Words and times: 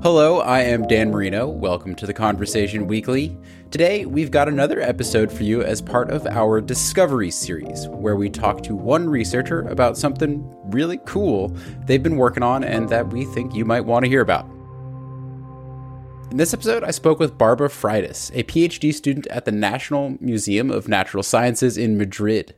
Hello, 0.00 0.38
I 0.38 0.60
am 0.60 0.86
Dan 0.86 1.10
Merino. 1.10 1.48
Welcome 1.48 1.96
to 1.96 2.06
the 2.06 2.14
Conversation 2.14 2.86
Weekly. 2.86 3.36
Today, 3.72 4.06
we've 4.06 4.30
got 4.30 4.46
another 4.46 4.80
episode 4.80 5.32
for 5.32 5.42
you 5.42 5.60
as 5.62 5.82
part 5.82 6.12
of 6.12 6.24
our 6.28 6.60
Discovery 6.60 7.32
series, 7.32 7.88
where 7.88 8.14
we 8.14 8.30
talk 8.30 8.62
to 8.62 8.76
one 8.76 9.10
researcher 9.10 9.62
about 9.62 9.98
something 9.98 10.48
really 10.66 10.98
cool 10.98 11.48
they've 11.86 12.00
been 12.00 12.16
working 12.16 12.44
on 12.44 12.62
and 12.62 12.88
that 12.90 13.12
we 13.12 13.24
think 13.24 13.56
you 13.56 13.64
might 13.64 13.80
want 13.80 14.04
to 14.04 14.08
hear 14.08 14.20
about. 14.20 14.48
In 16.30 16.36
this 16.36 16.54
episode, 16.54 16.84
I 16.84 16.92
spoke 16.92 17.18
with 17.18 17.36
Barbara 17.36 17.68
Freitas, 17.68 18.30
a 18.34 18.44
PhD 18.44 18.94
student 18.94 19.26
at 19.28 19.46
the 19.46 19.52
National 19.52 20.16
Museum 20.20 20.70
of 20.70 20.86
Natural 20.86 21.24
Sciences 21.24 21.76
in 21.76 21.98
Madrid. 21.98 22.54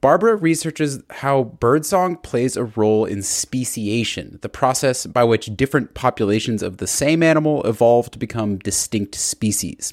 Barbara 0.00 0.34
researches 0.34 1.02
how 1.10 1.44
birdsong 1.44 2.16
plays 2.16 2.56
a 2.56 2.64
role 2.64 3.04
in 3.04 3.22
speciation, 3.22 4.38
the 4.40 4.48
process 4.48 5.04
by 5.04 5.24
which 5.24 5.54
different 5.56 5.92
populations 5.92 6.62
of 6.62 6.78
the 6.78 6.86
same 6.86 7.22
animal 7.22 7.62
evolve 7.64 8.10
to 8.12 8.18
become 8.18 8.56
distinct 8.58 9.14
species. 9.14 9.92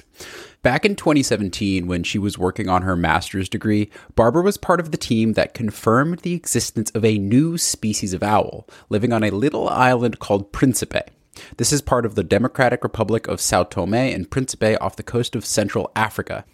Back 0.62 0.86
in 0.86 0.96
2017, 0.96 1.86
when 1.86 2.04
she 2.04 2.18
was 2.18 2.38
working 2.38 2.70
on 2.70 2.82
her 2.82 2.96
master's 2.96 3.50
degree, 3.50 3.90
Barbara 4.14 4.42
was 4.42 4.56
part 4.56 4.80
of 4.80 4.92
the 4.92 4.96
team 4.96 5.34
that 5.34 5.52
confirmed 5.52 6.20
the 6.20 6.34
existence 6.34 6.90
of 6.92 7.04
a 7.04 7.18
new 7.18 7.58
species 7.58 8.14
of 8.14 8.22
owl 8.22 8.66
living 8.88 9.12
on 9.12 9.22
a 9.22 9.30
little 9.30 9.68
island 9.68 10.20
called 10.20 10.52
Principe. 10.52 11.02
This 11.58 11.72
is 11.72 11.82
part 11.82 12.06
of 12.06 12.14
the 12.14 12.24
Democratic 12.24 12.82
Republic 12.82 13.28
of 13.28 13.42
Sao 13.42 13.62
Tome 13.62 13.94
and 13.94 14.30
Principe 14.30 14.76
off 14.80 14.96
the 14.96 15.02
coast 15.02 15.36
of 15.36 15.44
Central 15.44 15.92
Africa. 15.94 16.44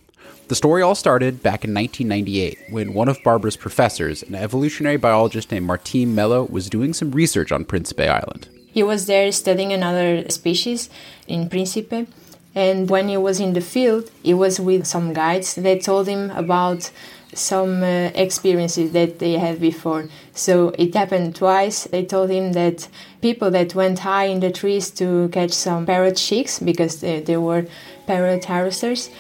The 0.49 0.55
story 0.55 0.83
all 0.83 0.95
started 0.95 1.43
back 1.43 1.65
in 1.65 1.73
1998 1.73 2.71
when 2.71 2.93
one 2.93 3.09
of 3.09 3.23
Barbara's 3.25 3.57
professors, 3.57 4.23
an 4.23 4.35
evolutionary 4.35 4.99
biologist 4.99 5.51
named 5.51 5.67
Martin 5.67 6.15
Melo, 6.15 6.45
was 6.45 6.69
doing 6.69 6.93
some 6.93 7.13
research 7.13 7.51
on 7.51 7.65
Principe 7.65 8.07
Island. 8.07 8.49
He 8.71 8.83
was 8.83 9.07
there 9.07 9.33
studying 9.33 9.73
another 9.73 10.29
species 10.29 10.91
in 11.27 11.49
Principe, 11.49 12.07
and 12.55 12.91
when 12.91 13.09
he 13.09 13.17
was 13.17 13.41
in 13.41 13.55
the 13.55 13.63
field, 13.63 14.11
he 14.23 14.35
was 14.35 14.61
with 14.61 14.87
some 14.87 15.13
guides 15.15 15.55
They 15.55 15.79
told 15.79 16.09
him 16.09 16.31
about 16.31 16.91
some 17.33 17.83
uh, 17.83 18.11
experiences 18.15 18.93
that 18.93 19.19
they 19.19 19.33
had 19.33 19.61
before. 19.61 20.09
So 20.35 20.69
it 20.79 20.95
happened 20.95 21.37
twice. 21.37 21.85
They 21.85 22.05
told 22.05 22.31
him 22.31 22.53
that 22.53 22.89
people 23.23 23.51
that 23.51 23.75
went 23.75 24.01
high 24.01 24.27
in 24.27 24.41
the 24.41 24.53
trees 24.53 24.91
to 24.93 25.29
catch 25.31 25.53
some 25.53 25.87
parrot 25.87 26.17
chicks 26.17 26.59
because 26.59 27.01
they, 27.01 27.21
they 27.21 27.37
were 27.37 27.67
parrot 28.07 28.45
harvesters 28.45 29.11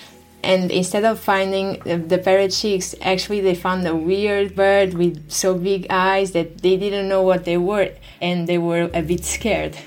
and 0.44 0.70
instead 0.70 1.04
of 1.04 1.18
finding 1.18 1.78
the 2.08 2.18
parrot 2.18 2.52
chicks 2.52 2.94
actually 3.00 3.40
they 3.40 3.54
found 3.54 3.86
a 3.86 3.96
weird 3.96 4.54
bird 4.54 4.94
with 4.94 5.30
so 5.30 5.54
big 5.54 5.86
eyes 5.90 6.32
that 6.32 6.58
they 6.58 6.76
didn't 6.76 7.08
know 7.08 7.22
what 7.22 7.44
they 7.44 7.56
were 7.56 7.90
and 8.20 8.46
they 8.46 8.58
were 8.58 8.90
a 8.94 9.02
bit 9.02 9.24
scared 9.24 9.76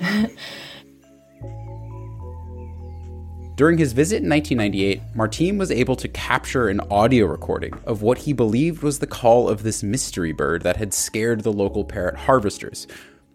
During 3.58 3.78
his 3.78 3.92
visit 3.92 4.22
in 4.22 4.30
1998, 4.30 5.16
Martin 5.16 5.58
was 5.58 5.72
able 5.72 5.96
to 5.96 6.06
capture 6.06 6.68
an 6.68 6.80
audio 6.92 7.26
recording 7.26 7.74
of 7.86 8.02
what 8.02 8.18
he 8.18 8.32
believed 8.32 8.84
was 8.84 9.00
the 9.00 9.06
call 9.08 9.48
of 9.48 9.64
this 9.64 9.82
mystery 9.82 10.30
bird 10.30 10.62
that 10.62 10.76
had 10.76 10.94
scared 10.94 11.40
the 11.40 11.52
local 11.52 11.84
parrot 11.84 12.14
harvesters. 12.14 12.86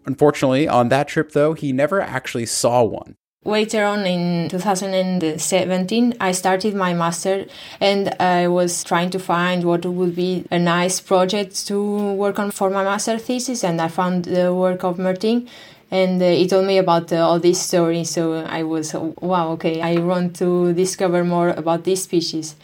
Unfortunately, 0.06 0.66
on 0.66 0.88
that 0.88 1.08
trip, 1.08 1.32
though, 1.32 1.52
he 1.52 1.74
never 1.74 2.00
actually 2.00 2.46
saw 2.46 2.82
one. 2.82 3.16
Later 3.46 3.84
on 3.84 4.06
in 4.06 4.48
2017, 4.48 6.14
I 6.18 6.32
started 6.32 6.74
my 6.74 6.94
master 6.94 7.44
and 7.78 8.08
I 8.18 8.48
was 8.48 8.82
trying 8.82 9.10
to 9.10 9.18
find 9.18 9.64
what 9.64 9.84
would 9.84 10.16
be 10.16 10.46
a 10.50 10.58
nice 10.58 10.98
project 10.98 11.66
to 11.66 12.14
work 12.14 12.38
on 12.38 12.52
for 12.52 12.70
my 12.70 12.82
master 12.82 13.18
thesis. 13.18 13.62
And 13.62 13.82
I 13.82 13.88
found 13.88 14.24
the 14.24 14.54
work 14.54 14.82
of 14.82 14.98
Martin 14.98 15.46
and 15.90 16.22
uh, 16.22 16.30
he 16.30 16.48
told 16.48 16.66
me 16.66 16.78
about 16.78 17.12
uh, 17.12 17.16
all 17.16 17.38
these 17.38 17.60
stories. 17.60 18.08
So 18.08 18.32
I 18.32 18.62
was, 18.62 18.94
wow, 18.94 19.50
okay, 19.52 19.82
I 19.82 19.96
want 19.96 20.36
to 20.36 20.72
discover 20.72 21.22
more 21.22 21.50
about 21.50 21.84
this 21.84 22.04
species 22.04 22.56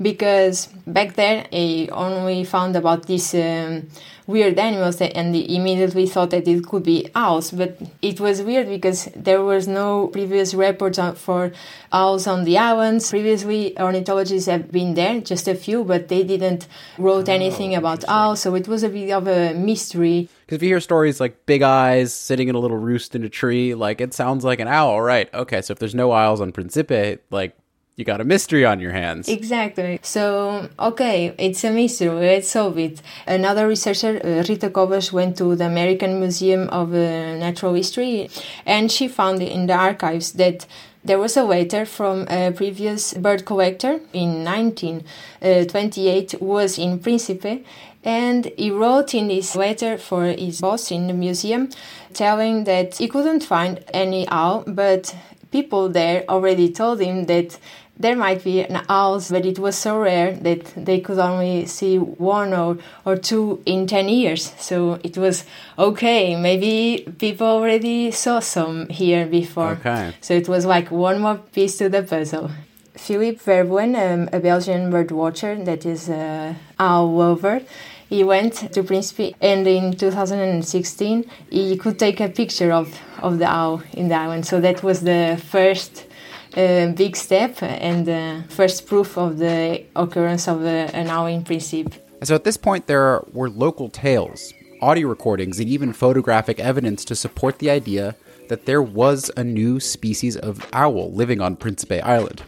because 0.00 0.66
back 0.86 1.14
there 1.14 1.46
I 1.52 1.88
only 1.92 2.44
found 2.44 2.76
about 2.76 3.06
these 3.06 3.34
um, 3.34 3.88
weird 4.28 4.58
animals 4.58 5.00
and 5.00 5.34
immediately 5.34 6.06
thought 6.06 6.30
that 6.30 6.46
it 6.46 6.64
could 6.66 6.84
be 6.84 7.08
owls. 7.14 7.50
But 7.50 7.80
it 8.02 8.20
was 8.20 8.42
weird 8.42 8.68
because 8.68 9.06
there 9.16 9.42
was 9.42 9.66
no 9.66 10.08
previous 10.08 10.54
reports 10.54 11.00
for 11.16 11.50
owls 11.90 12.26
on 12.26 12.44
the 12.44 12.58
islands. 12.58 13.10
Previously, 13.10 13.76
ornithologists 13.80 14.48
have 14.48 14.70
been 14.70 14.94
there, 14.94 15.20
just 15.20 15.48
a 15.48 15.54
few, 15.54 15.82
but 15.82 16.08
they 16.08 16.22
didn't 16.22 16.68
wrote 16.98 17.28
oh, 17.28 17.32
anything 17.32 17.74
about 17.74 18.04
owls. 18.06 18.40
So 18.40 18.54
it 18.54 18.68
was 18.68 18.82
a 18.84 18.90
bit 18.90 19.10
of 19.10 19.26
a 19.26 19.54
mystery. 19.54 20.28
Because 20.46 20.56
if 20.56 20.62
you 20.62 20.68
hear 20.68 20.80
stories 20.80 21.20
like 21.20 21.46
big 21.46 21.62
eyes 21.62 22.14
sitting 22.14 22.48
in 22.48 22.54
a 22.54 22.58
little 22.58 22.76
roost 22.76 23.14
in 23.14 23.24
a 23.24 23.28
tree, 23.28 23.74
like 23.74 24.00
it 24.00 24.12
sounds 24.12 24.44
like 24.44 24.60
an 24.60 24.68
owl, 24.68 25.00
right? 25.00 25.32
Okay, 25.32 25.62
so 25.62 25.72
if 25.72 25.78
there's 25.78 25.94
no 25.94 26.12
owls 26.12 26.40
on 26.40 26.52
Principe, 26.52 27.18
like 27.30 27.56
you 27.98 28.04
got 28.04 28.20
a 28.20 28.24
mystery 28.24 28.64
on 28.64 28.78
your 28.78 28.92
hands. 28.92 29.28
Exactly. 29.28 29.98
So, 30.02 30.68
okay, 30.78 31.34
it's 31.36 31.64
a 31.64 31.72
mystery. 31.72 32.10
Let's 32.10 32.48
solve 32.48 32.78
it. 32.78 33.02
Another 33.26 33.66
researcher, 33.66 34.20
uh, 34.24 34.44
Rita 34.48 34.70
Covas, 34.70 35.12
went 35.12 35.36
to 35.38 35.56
the 35.56 35.66
American 35.66 36.20
Museum 36.20 36.68
of 36.68 36.94
uh, 36.94 37.36
Natural 37.36 37.74
History 37.74 38.30
and 38.64 38.92
she 38.92 39.08
found 39.08 39.42
in 39.42 39.66
the 39.66 39.74
archives 39.74 40.32
that 40.34 40.64
there 41.04 41.18
was 41.18 41.36
a 41.36 41.42
letter 41.42 41.84
from 41.84 42.28
a 42.28 42.52
previous 42.52 43.14
bird 43.14 43.44
collector 43.44 44.00
in 44.12 44.44
1928 44.44 46.34
uh, 46.34 46.38
was 46.40 46.78
in 46.78 47.00
Principe 47.00 47.64
and 48.04 48.52
he 48.56 48.70
wrote 48.70 49.12
in 49.12 49.26
this 49.26 49.56
letter 49.56 49.98
for 49.98 50.26
his 50.26 50.60
boss 50.60 50.92
in 50.92 51.08
the 51.08 51.12
museum 51.12 51.68
telling 52.14 52.62
that 52.64 52.98
he 52.98 53.08
couldn't 53.08 53.42
find 53.42 53.82
any 53.92 54.28
owl 54.28 54.62
but 54.66 55.16
people 55.50 55.88
there 55.88 56.24
already 56.28 56.70
told 56.70 57.00
him 57.00 57.26
that 57.26 57.58
there 57.98 58.16
might 58.16 58.44
be 58.44 58.60
an 58.60 58.80
owls, 58.88 59.30
but 59.30 59.44
it 59.44 59.58
was 59.58 59.76
so 59.76 59.98
rare 59.98 60.32
that 60.32 60.72
they 60.76 61.00
could 61.00 61.18
only 61.18 61.66
see 61.66 61.98
one 61.98 62.54
or, 62.54 62.78
or 63.04 63.16
two 63.16 63.60
in 63.66 63.86
10 63.86 64.08
years. 64.08 64.52
So 64.58 65.00
it 65.02 65.18
was 65.18 65.44
okay, 65.78 66.36
maybe 66.36 67.06
people 67.18 67.46
already 67.46 68.10
saw 68.10 68.38
some 68.40 68.88
here 68.88 69.26
before. 69.26 69.72
Okay. 69.80 70.14
So 70.20 70.34
it 70.34 70.48
was 70.48 70.64
like 70.64 70.90
one 70.90 71.20
more 71.20 71.36
piece 71.36 71.76
to 71.78 71.88
the 71.88 72.02
puzzle. 72.02 72.50
Philippe 72.94 73.38
Verbelen, 73.44 73.94
um, 73.96 74.28
a 74.32 74.40
Belgian 74.40 74.90
bird 74.90 75.10
watcher 75.10 75.56
that 75.64 75.86
is 75.86 76.08
a 76.08 76.56
owl 76.78 77.12
lover, 77.14 77.62
he 78.08 78.24
went 78.24 78.72
to 78.72 78.82
Principe 78.82 79.34
and 79.40 79.66
in 79.66 79.96
2016 79.96 81.30
he 81.50 81.76
could 81.76 81.98
take 81.98 82.20
a 82.20 82.28
picture 82.28 82.72
of, 82.72 82.98
of 83.22 83.38
the 83.38 83.46
owl 83.46 83.82
in 83.92 84.08
the 84.08 84.14
island. 84.14 84.46
So 84.46 84.60
that 84.60 84.82
was 84.82 85.02
the 85.02 85.40
first 85.50 86.07
a 86.56 86.92
big 86.96 87.16
step 87.16 87.62
and 87.62 88.06
the 88.06 88.44
first 88.48 88.86
proof 88.86 89.16
of 89.16 89.38
the 89.38 89.84
occurrence 89.94 90.48
of 90.48 90.64
a, 90.64 90.90
an 90.94 91.08
owl 91.08 91.26
in 91.26 91.44
Principe. 91.44 91.94
So 92.22 92.34
at 92.34 92.44
this 92.44 92.56
point, 92.56 92.86
there 92.86 93.22
were 93.32 93.48
local 93.48 93.88
tales, 93.88 94.52
audio 94.80 95.08
recordings, 95.08 95.60
and 95.60 95.68
even 95.68 95.92
photographic 95.92 96.58
evidence 96.58 97.04
to 97.06 97.14
support 97.14 97.58
the 97.58 97.70
idea 97.70 98.16
that 98.48 98.66
there 98.66 98.82
was 98.82 99.30
a 99.36 99.44
new 99.44 99.78
species 99.78 100.36
of 100.36 100.66
owl 100.72 101.12
living 101.12 101.40
on 101.40 101.56
Principe 101.56 102.00
Island. 102.00 102.42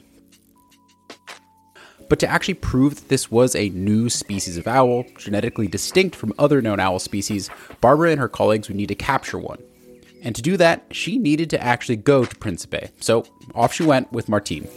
But 2.08 2.18
to 2.18 2.26
actually 2.26 2.54
prove 2.54 2.96
that 2.96 3.08
this 3.08 3.30
was 3.30 3.54
a 3.54 3.68
new 3.68 4.10
species 4.10 4.56
of 4.56 4.66
owl, 4.66 5.04
genetically 5.16 5.68
distinct 5.68 6.16
from 6.16 6.32
other 6.38 6.60
known 6.60 6.80
owl 6.80 6.98
species, 6.98 7.48
Barbara 7.80 8.10
and 8.10 8.20
her 8.20 8.28
colleagues 8.28 8.66
would 8.68 8.76
need 8.76 8.88
to 8.88 8.96
capture 8.96 9.38
one. 9.38 9.62
And 10.22 10.34
to 10.36 10.42
do 10.42 10.56
that, 10.56 10.84
she 10.90 11.18
needed 11.18 11.50
to 11.50 11.62
actually 11.62 11.96
go 11.96 12.24
to 12.24 12.36
Principe. 12.36 12.90
So 13.00 13.24
off 13.54 13.72
she 13.72 13.84
went 13.84 14.12
with 14.12 14.28
Martine. 14.28 14.68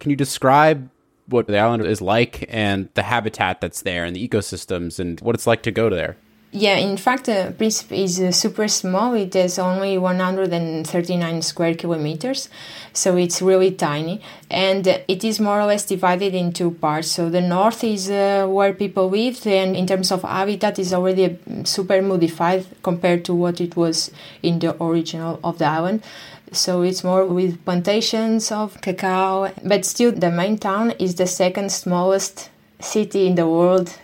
Can 0.00 0.10
you 0.10 0.16
describe 0.16 0.90
what 1.26 1.46
the 1.46 1.58
island 1.58 1.84
is 1.84 2.00
like 2.00 2.46
and 2.48 2.88
the 2.94 3.02
habitat 3.02 3.60
that's 3.60 3.82
there 3.82 4.04
and 4.04 4.16
the 4.16 4.26
ecosystems 4.26 4.98
and 4.98 5.20
what 5.20 5.34
it's 5.34 5.46
like 5.46 5.62
to 5.64 5.70
go 5.70 5.90
there? 5.90 6.16
Yeah, 6.52 6.78
in 6.78 6.96
fact, 6.96 7.28
uh, 7.28 7.52
Principe 7.52 8.02
is 8.02 8.20
uh, 8.20 8.32
super 8.32 8.66
small. 8.66 9.14
It 9.14 9.34
has 9.34 9.56
only 9.56 9.96
139 9.98 11.42
square 11.42 11.76
kilometers, 11.76 12.48
so 12.92 13.16
it's 13.16 13.40
really 13.40 13.70
tiny. 13.70 14.20
And 14.50 14.86
uh, 14.88 14.98
it 15.06 15.22
is 15.22 15.38
more 15.38 15.60
or 15.60 15.66
less 15.66 15.84
divided 15.84 16.34
in 16.34 16.52
two 16.52 16.72
parts. 16.72 17.06
So 17.06 17.30
the 17.30 17.40
north 17.40 17.84
is 17.84 18.10
uh, 18.10 18.48
where 18.48 18.72
people 18.72 19.08
live, 19.08 19.46
and 19.46 19.76
in 19.76 19.86
terms 19.86 20.10
of 20.10 20.22
habitat, 20.22 20.80
is 20.80 20.92
already 20.92 21.38
super 21.62 22.02
modified 22.02 22.66
compared 22.82 23.24
to 23.26 23.34
what 23.34 23.60
it 23.60 23.76
was 23.76 24.10
in 24.42 24.58
the 24.58 24.74
original 24.82 25.38
of 25.44 25.58
the 25.58 25.66
island. 25.66 26.02
So 26.50 26.82
it's 26.82 27.04
more 27.04 27.26
with 27.26 27.64
plantations 27.64 28.50
of 28.50 28.80
cacao, 28.80 29.52
but 29.62 29.84
still 29.84 30.10
the 30.10 30.32
main 30.32 30.58
town 30.58 30.90
is 30.98 31.14
the 31.14 31.28
second 31.28 31.70
smallest 31.70 32.50
city 32.80 33.28
in 33.28 33.36
the 33.36 33.46
world 33.46 33.96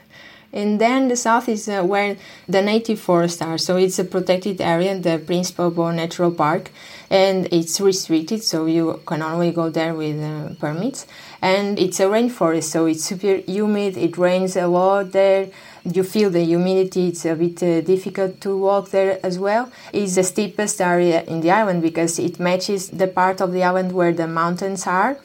and 0.56 0.80
then 0.80 1.08
the 1.08 1.16
south 1.16 1.48
is 1.48 1.68
uh, 1.68 1.82
where 1.82 2.16
the 2.48 2.62
native 2.62 2.98
forests 2.98 3.42
are. 3.42 3.58
So 3.58 3.76
it's 3.76 3.98
a 3.98 4.04
protected 4.04 4.60
area, 4.60 4.98
the 4.98 5.18
Principe 5.18 5.62
Obô 5.62 5.94
Natural 5.94 6.32
Park, 6.32 6.70
and 7.10 7.46
it's 7.52 7.80
restricted, 7.80 8.42
so 8.42 8.66
you 8.66 9.00
can 9.06 9.22
only 9.22 9.52
go 9.52 9.68
there 9.68 9.94
with 9.94 10.18
uh, 10.22 10.54
permits. 10.58 11.06
And 11.42 11.78
it's 11.78 12.00
a 12.00 12.04
rainforest, 12.04 12.64
so 12.64 12.86
it's 12.86 13.04
super 13.04 13.36
humid, 13.46 13.96
it 13.96 14.16
rains 14.16 14.56
a 14.56 14.66
lot 14.66 15.12
there. 15.12 15.48
you 15.92 16.02
feel 16.02 16.30
the 16.30 16.44
humidity. 16.44 17.08
It's 17.08 17.24
a 17.24 17.34
bit 17.34 17.62
uh, 17.62 17.80
difficult 17.80 18.40
to 18.40 18.56
walk 18.56 18.90
there 18.90 19.20
as 19.24 19.38
well. 19.38 19.70
It's 19.92 20.14
the 20.16 20.24
steepest 20.24 20.80
area 20.80 21.22
in 21.24 21.40
the 21.40 21.50
island 21.50 21.82
because 21.82 22.18
it 22.18 22.40
matches 22.40 22.90
the 22.90 23.06
part 23.06 23.40
of 23.40 23.52
the 23.52 23.62
island 23.62 23.92
where 23.92 24.12
the 24.12 24.26
mountains 24.26 24.86
are. 24.86 25.18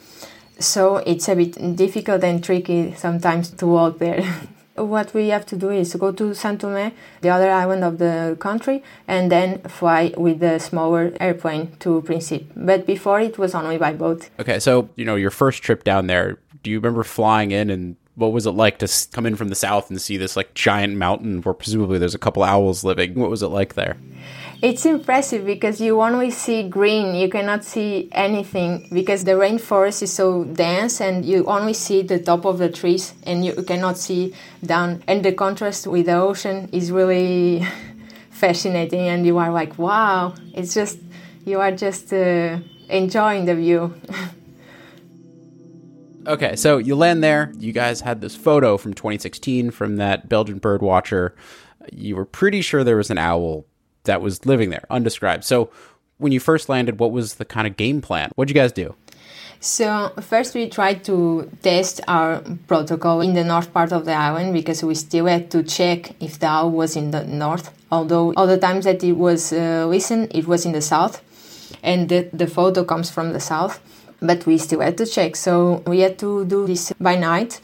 So 0.58 0.98
it's 0.98 1.28
a 1.28 1.34
bit 1.34 1.76
difficult 1.76 2.22
and 2.22 2.42
tricky 2.44 2.94
sometimes 2.94 3.50
to 3.50 3.66
walk 3.66 3.98
there. 3.98 4.24
what 4.76 5.14
we 5.14 5.28
have 5.28 5.46
to 5.46 5.56
do 5.56 5.70
is 5.70 5.94
go 5.94 6.12
to 6.12 6.34
Saint 6.34 6.60
Tomé, 6.60 6.92
the 7.20 7.28
other 7.28 7.50
island 7.50 7.84
of 7.84 7.98
the 7.98 8.36
country, 8.40 8.82
and 9.06 9.30
then 9.30 9.60
fly 9.62 10.12
with 10.16 10.40
the 10.40 10.58
smaller 10.58 11.12
airplane 11.20 11.76
to 11.80 12.02
Principe. 12.02 12.46
But 12.56 12.86
before 12.86 13.20
it 13.20 13.38
was 13.38 13.54
only 13.54 13.78
by 13.78 13.92
boat. 13.92 14.30
Okay, 14.38 14.58
so 14.58 14.88
you 14.96 15.04
know 15.04 15.16
your 15.16 15.30
first 15.30 15.62
trip 15.62 15.84
down 15.84 16.06
there. 16.06 16.38
Do 16.62 16.70
you 16.70 16.78
remember 16.78 17.02
flying 17.02 17.50
in 17.50 17.70
and 17.70 17.96
what 18.14 18.32
was 18.32 18.46
it 18.46 18.50
like 18.50 18.78
to 18.78 18.88
come 19.12 19.26
in 19.26 19.36
from 19.36 19.48
the 19.48 19.54
south 19.54 19.88
and 19.88 20.00
see 20.00 20.16
this 20.16 20.36
like 20.36 20.54
giant 20.54 20.96
mountain 20.96 21.40
where 21.42 21.54
presumably 21.54 21.98
there's 21.98 22.14
a 22.14 22.18
couple 22.18 22.42
owls 22.42 22.84
living? 22.84 23.14
What 23.14 23.30
was 23.30 23.42
it 23.42 23.48
like 23.48 23.74
there? 23.74 23.96
It's 24.60 24.86
impressive 24.86 25.44
because 25.44 25.80
you 25.80 26.00
only 26.00 26.30
see 26.30 26.68
green, 26.68 27.16
you 27.16 27.28
cannot 27.28 27.64
see 27.64 28.08
anything 28.12 28.88
because 28.92 29.24
the 29.24 29.32
rainforest 29.32 30.02
is 30.02 30.12
so 30.12 30.44
dense 30.44 31.00
and 31.00 31.24
you 31.24 31.44
only 31.46 31.72
see 31.72 32.02
the 32.02 32.20
top 32.20 32.44
of 32.44 32.58
the 32.58 32.68
trees 32.68 33.12
and 33.24 33.44
you 33.44 33.54
cannot 33.64 33.98
see 33.98 34.34
down. 34.64 35.02
And 35.08 35.24
the 35.24 35.32
contrast 35.32 35.88
with 35.88 36.06
the 36.06 36.14
ocean 36.14 36.68
is 36.70 36.92
really 36.92 37.66
fascinating, 38.30 39.08
and 39.08 39.26
you 39.26 39.38
are 39.38 39.50
like, 39.50 39.78
wow, 39.78 40.34
it's 40.54 40.74
just, 40.74 40.98
you 41.44 41.58
are 41.58 41.72
just 41.72 42.12
uh, 42.12 42.58
enjoying 42.88 43.46
the 43.46 43.56
view. 43.56 43.94
Okay, 46.26 46.56
so 46.56 46.78
you 46.78 46.94
land 46.94 47.22
there. 47.22 47.52
You 47.58 47.72
guys 47.72 48.00
had 48.00 48.20
this 48.20 48.36
photo 48.36 48.76
from 48.76 48.94
2016 48.94 49.70
from 49.70 49.96
that 49.96 50.28
Belgian 50.28 50.58
bird 50.58 50.82
watcher. 50.82 51.34
You 51.90 52.16
were 52.16 52.24
pretty 52.24 52.62
sure 52.62 52.84
there 52.84 52.96
was 52.96 53.10
an 53.10 53.18
owl 53.18 53.64
that 54.04 54.20
was 54.20 54.46
living 54.46 54.70
there, 54.70 54.84
undescribed. 54.90 55.44
So 55.44 55.70
when 56.18 56.32
you 56.32 56.40
first 56.40 56.68
landed, 56.68 57.00
what 57.00 57.10
was 57.10 57.34
the 57.34 57.44
kind 57.44 57.66
of 57.66 57.76
game 57.76 58.00
plan? 58.00 58.30
What'd 58.36 58.54
you 58.54 58.60
guys 58.60 58.72
do? 58.72 58.94
So 59.58 60.12
first 60.20 60.54
we 60.54 60.68
tried 60.68 61.04
to 61.04 61.48
test 61.62 62.00
our 62.08 62.42
protocol 62.66 63.20
in 63.20 63.34
the 63.34 63.44
north 63.44 63.72
part 63.72 63.92
of 63.92 64.04
the 64.04 64.12
island 64.12 64.54
because 64.54 64.82
we 64.82 64.96
still 64.96 65.26
had 65.26 65.50
to 65.52 65.62
check 65.62 66.16
if 66.20 66.38
the 66.38 66.46
owl 66.46 66.70
was 66.70 66.96
in 66.96 67.12
the 67.12 67.24
north. 67.24 67.70
Although 67.90 68.32
all 68.36 68.46
the 68.46 68.58
times 68.58 68.84
that 68.86 69.04
it 69.04 69.12
was 69.12 69.52
uh, 69.52 69.86
listened, 69.88 70.34
it 70.34 70.48
was 70.48 70.66
in 70.66 70.72
the 70.72 70.82
south, 70.82 71.22
and 71.82 72.08
the, 72.08 72.28
the 72.32 72.48
photo 72.48 72.82
comes 72.84 73.10
from 73.10 73.32
the 73.32 73.40
south. 73.40 73.80
But 74.22 74.46
we 74.46 74.56
still 74.58 74.80
had 74.80 74.96
to 74.98 75.06
check, 75.06 75.34
so 75.36 75.82
we 75.86 76.00
had 76.00 76.18
to 76.20 76.44
do 76.44 76.66
this 76.66 76.92
by 77.00 77.16
night 77.16 77.60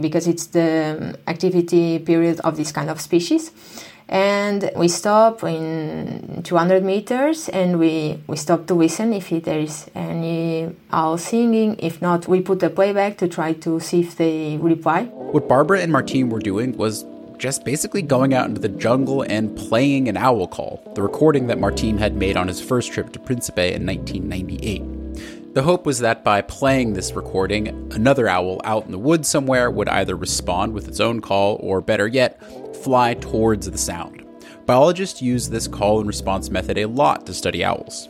because 0.00 0.26
it's 0.26 0.46
the 0.46 0.98
um, 0.98 1.16
activity 1.26 1.98
period 1.98 2.40
of 2.40 2.56
this 2.56 2.72
kind 2.72 2.90
of 2.90 3.00
species. 3.00 3.52
And 4.08 4.70
we 4.76 4.88
stop 4.88 5.42
in 5.44 6.42
200 6.42 6.84
meters 6.84 7.48
and 7.48 7.78
we, 7.78 8.18
we 8.26 8.36
stop 8.36 8.66
to 8.66 8.74
listen 8.74 9.12
if 9.12 9.30
there 9.30 9.60
is 9.60 9.86
any 9.94 10.74
owl 10.90 11.16
singing. 11.16 11.76
If 11.78 12.02
not 12.02 12.28
we 12.28 12.42
put 12.42 12.62
a 12.62 12.68
playback 12.68 13.16
to 13.18 13.28
try 13.28 13.54
to 13.54 13.80
see 13.80 14.00
if 14.00 14.16
they 14.16 14.58
reply. 14.60 15.04
What 15.04 15.48
barbara 15.48 15.80
and 15.80 15.92
martine 15.92 16.28
were 16.28 16.40
doing 16.40 16.76
was 16.76 17.06
just 17.38 17.64
basically 17.64 18.02
going 18.02 18.34
out 18.34 18.48
into 18.48 18.60
the 18.60 18.68
jungle 18.68 19.22
and 19.22 19.56
playing 19.56 20.08
an 20.08 20.16
owl 20.16 20.46
call 20.46 20.80
the 20.94 21.02
recording 21.02 21.48
that 21.48 21.58
martine 21.58 21.98
had 21.98 22.14
made 22.14 22.36
on 22.36 22.46
his 22.46 22.60
first 22.60 22.92
trip 22.92 23.12
to 23.12 23.18
principe 23.18 23.74
in 23.74 23.84
1998 23.84 25.01
the 25.54 25.62
hope 25.62 25.84
was 25.84 25.98
that 25.98 26.24
by 26.24 26.40
playing 26.40 26.94
this 26.94 27.12
recording, 27.12 27.68
another 27.92 28.26
owl 28.26 28.60
out 28.64 28.86
in 28.86 28.90
the 28.90 28.98
woods 28.98 29.28
somewhere 29.28 29.70
would 29.70 29.88
either 29.88 30.16
respond 30.16 30.72
with 30.72 30.88
its 30.88 30.98
own 30.98 31.20
call 31.20 31.58
or, 31.60 31.82
better 31.82 32.06
yet, 32.06 32.42
fly 32.76 33.14
towards 33.14 33.70
the 33.70 33.76
sound. 33.76 34.24
Biologists 34.64 35.20
use 35.20 35.50
this 35.50 35.68
call 35.68 35.98
and 35.98 36.06
response 36.06 36.50
method 36.50 36.78
a 36.78 36.86
lot 36.86 37.26
to 37.26 37.34
study 37.34 37.64
owls. 37.64 38.08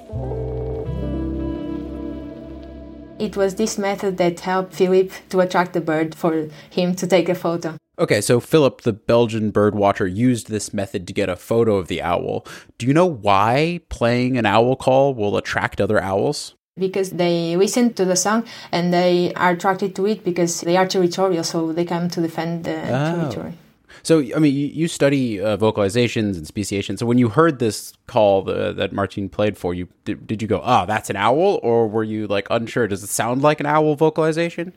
It 3.19 3.37
was 3.37 3.57
this 3.57 3.77
method 3.79 4.19
that 4.19 4.41
helped 4.41 4.75
Philip 4.75 5.11
to 5.31 5.41
attract 5.41 5.73
the 5.73 5.81
bird 5.81 6.15
for 6.15 6.49
him 6.71 6.95
to 6.97 7.07
take 7.07 7.29
a 7.29 7.35
photo. 7.35 7.77
Okay, 7.99 8.21
so 8.21 8.41
Philip, 8.41 8.83
the 8.83 8.93
Belgian 8.93 9.51
bird 9.51 9.75
watcher, 9.75 10.07
used 10.07 10.49
this 10.49 10.73
method 10.73 11.07
to 11.07 11.13
get 11.13 11.29
a 11.29 11.37
photo 11.37 11.77
of 11.77 11.89
the 11.89 12.03
owl. 12.03 12.47
Do 12.79 12.87
you 12.87 12.95
know 12.95 13.07
why 13.07 13.81
playing 13.89 14.37
an 14.39 14.47
owl 14.47 14.77
call 14.77 15.15
will 15.15 15.37
attract 15.37 15.81
other 15.81 16.01
owls? 16.01 16.55
Because 16.77 17.11
they 17.11 17.57
listen 17.57 17.93
to 17.95 18.05
the 18.05 18.17
song 18.17 18.45
and 18.71 18.93
they 18.93 19.33
are 19.35 19.51
attracted 19.51 19.95
to 19.97 20.07
it 20.07 20.25
because 20.25 20.63
they 20.63 20.77
are 20.77 20.87
territorial, 20.87 21.45
so 21.45 21.73
they 21.73 21.85
come 21.85 22.09
to 22.09 22.21
defend 22.21 22.65
the 22.65 22.83
oh. 22.83 23.21
territory. 23.21 23.55
So, 24.05 24.19
I 24.35 24.39
mean, 24.39 24.55
you, 24.55 24.67
you 24.67 24.89
study 24.89 25.41
uh, 25.41 25.57
vocalizations 25.57 26.37
and 26.37 26.47
speciation. 26.47 26.97
So, 26.97 27.07
when 27.07 27.19
you 27.19 27.29
heard 27.29 27.61
this 27.61 27.93
call 28.07 28.43
the, 28.43 28.73
that 28.73 28.93
Martine 28.93 29.29
played 29.29 29.57
for 29.57 29.75
you, 29.75 29.87
did, 30.05 30.27
did 30.27 30.43
you 30.43 30.49
go, 30.49 30.61
"Oh, 30.65 30.87
that's 30.87 31.09
an 31.09 31.15
owl," 31.15 31.61
or 31.63 31.87
were 31.87 32.03
you 32.03 32.27
like 32.27 32.49
unsure? 32.51 32.89
Does 32.89 33.05
it 33.05 33.11
sound 33.11 33.43
like 33.43 33.61
an 33.61 33.67
owl 33.67 33.95
vocalization? 33.95 34.73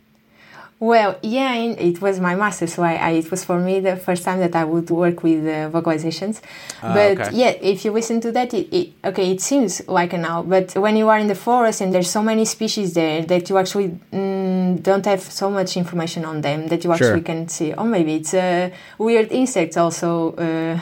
Well, 0.80 1.18
yeah, 1.24 1.56
it 1.56 2.02
was 2.02 2.20
my 2.20 2.36
master, 2.36 2.68
so 2.68 2.84
I, 2.84 2.96
I, 2.96 3.10
it 3.12 3.32
was 3.32 3.46
for 3.46 3.60
me 3.60 3.80
the 3.80 3.96
first 3.96 4.26
time 4.26 4.40
that 4.40 4.56
I 4.58 4.66
would 4.66 4.90
work 4.90 5.24
with 5.24 5.46
uh, 5.46 5.70
vocalizations. 5.70 6.42
Uh, 6.84 6.94
but 6.94 7.28
okay. 7.28 7.30
yeah, 7.34 7.50
if 7.62 7.86
you 7.86 7.92
listen 7.92 8.20
to 8.20 8.32
that, 8.34 8.54
it, 8.54 8.76
it, 8.76 8.90
okay, 9.06 9.32
it 9.32 9.40
seems 9.40 9.88
like 9.88 10.12
an 10.12 10.26
owl. 10.26 10.44
But 10.44 10.76
when 10.76 10.98
you 10.98 11.08
are 11.08 11.18
in 11.18 11.28
the 11.28 11.36
forest 11.36 11.80
and 11.80 11.94
there's 11.94 12.10
so 12.12 12.22
many 12.22 12.44
species 12.44 12.94
there 12.94 13.22
that 13.22 13.50
you 13.50 13.58
actually 13.58 13.98
mm, 14.12 14.84
don't 14.84 15.06
have 15.06 15.22
so 15.22 15.50
much 15.50 15.78
information 15.78 16.26
on 16.26 16.42
them 16.42 16.68
that 16.68 16.84
you 16.84 16.92
actually 16.92 17.20
sure. 17.20 17.22
can 17.22 17.48
see. 17.48 17.74
Oh, 17.74 17.86
maybe 17.86 18.16
it's 18.16 18.34
a 18.34 18.74
weird 18.98 19.32
insect 19.32 19.78
also. 19.78 20.34
Uh, 20.36 20.78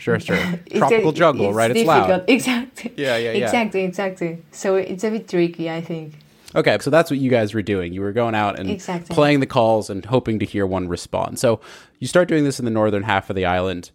sure, 0.00 0.18
sure. 0.18 0.36
Tropical 0.74 1.12
jungle, 1.12 1.46
it's 1.50 1.56
right? 1.56 1.70
It's 1.70 1.80
difficult. 1.80 2.08
loud. 2.08 2.24
Exactly. 2.28 2.94
Yeah, 2.96 3.16
yeah, 3.16 3.30
yeah. 3.30 3.44
Exactly, 3.44 3.84
exactly. 3.84 4.42
So 4.50 4.74
it's 4.74 5.04
a 5.04 5.10
bit 5.10 5.28
tricky, 5.28 5.70
I 5.70 5.82
think. 5.82 6.14
Okay, 6.56 6.78
so 6.80 6.90
that's 6.90 7.10
what 7.10 7.20
you 7.20 7.30
guys 7.30 7.52
were 7.52 7.62
doing. 7.62 7.92
You 7.92 8.00
were 8.00 8.12
going 8.12 8.34
out 8.34 8.58
and 8.58 8.70
exactly. 8.70 9.14
playing 9.14 9.40
the 9.40 9.46
calls 9.46 9.90
and 9.90 10.04
hoping 10.04 10.38
to 10.38 10.46
hear 10.46 10.66
one 10.66 10.88
respond. 10.88 11.38
So 11.38 11.60
you 11.98 12.08
start 12.08 12.28
doing 12.28 12.44
this 12.44 12.58
in 12.58 12.64
the 12.64 12.70
northern 12.70 13.02
half 13.02 13.28
of 13.28 13.36
the 13.36 13.44
island. 13.44 13.90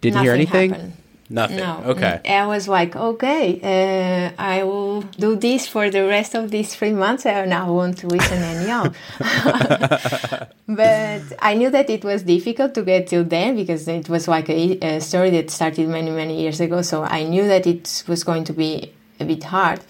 Didn't 0.00 0.14
Nothing 0.14 0.24
hear 0.24 0.34
anything? 0.34 0.70
Happened. 0.70 0.92
Nothing. 1.32 1.56
No. 1.58 1.82
Okay. 1.86 2.20
I 2.24 2.46
was 2.46 2.66
like, 2.66 2.96
okay, 2.96 3.60
uh, 3.62 4.32
I 4.36 4.64
will 4.64 5.02
do 5.02 5.36
this 5.36 5.68
for 5.68 5.88
the 5.88 6.04
rest 6.06 6.34
of 6.34 6.50
these 6.50 6.74
three 6.74 6.92
months, 6.92 7.24
and 7.24 7.54
I 7.54 7.68
won't 7.68 8.02
listen 8.02 8.42
anyhow. 8.42 8.92
but 10.66 11.22
I 11.38 11.54
knew 11.54 11.70
that 11.70 11.88
it 11.88 12.04
was 12.04 12.24
difficult 12.24 12.74
to 12.74 12.82
get 12.82 13.06
till 13.06 13.22
then 13.22 13.54
because 13.54 13.86
it 13.86 14.08
was 14.08 14.26
like 14.26 14.50
a, 14.50 14.78
a 14.80 15.00
story 15.00 15.30
that 15.30 15.50
started 15.50 15.88
many, 15.88 16.10
many 16.10 16.40
years 16.42 16.60
ago. 16.60 16.82
So 16.82 17.04
I 17.04 17.22
knew 17.22 17.46
that 17.46 17.64
it 17.64 18.02
was 18.08 18.24
going 18.24 18.42
to 18.44 18.52
be 18.52 18.92
a 19.20 19.24
bit 19.24 19.44
hard. 19.44 19.80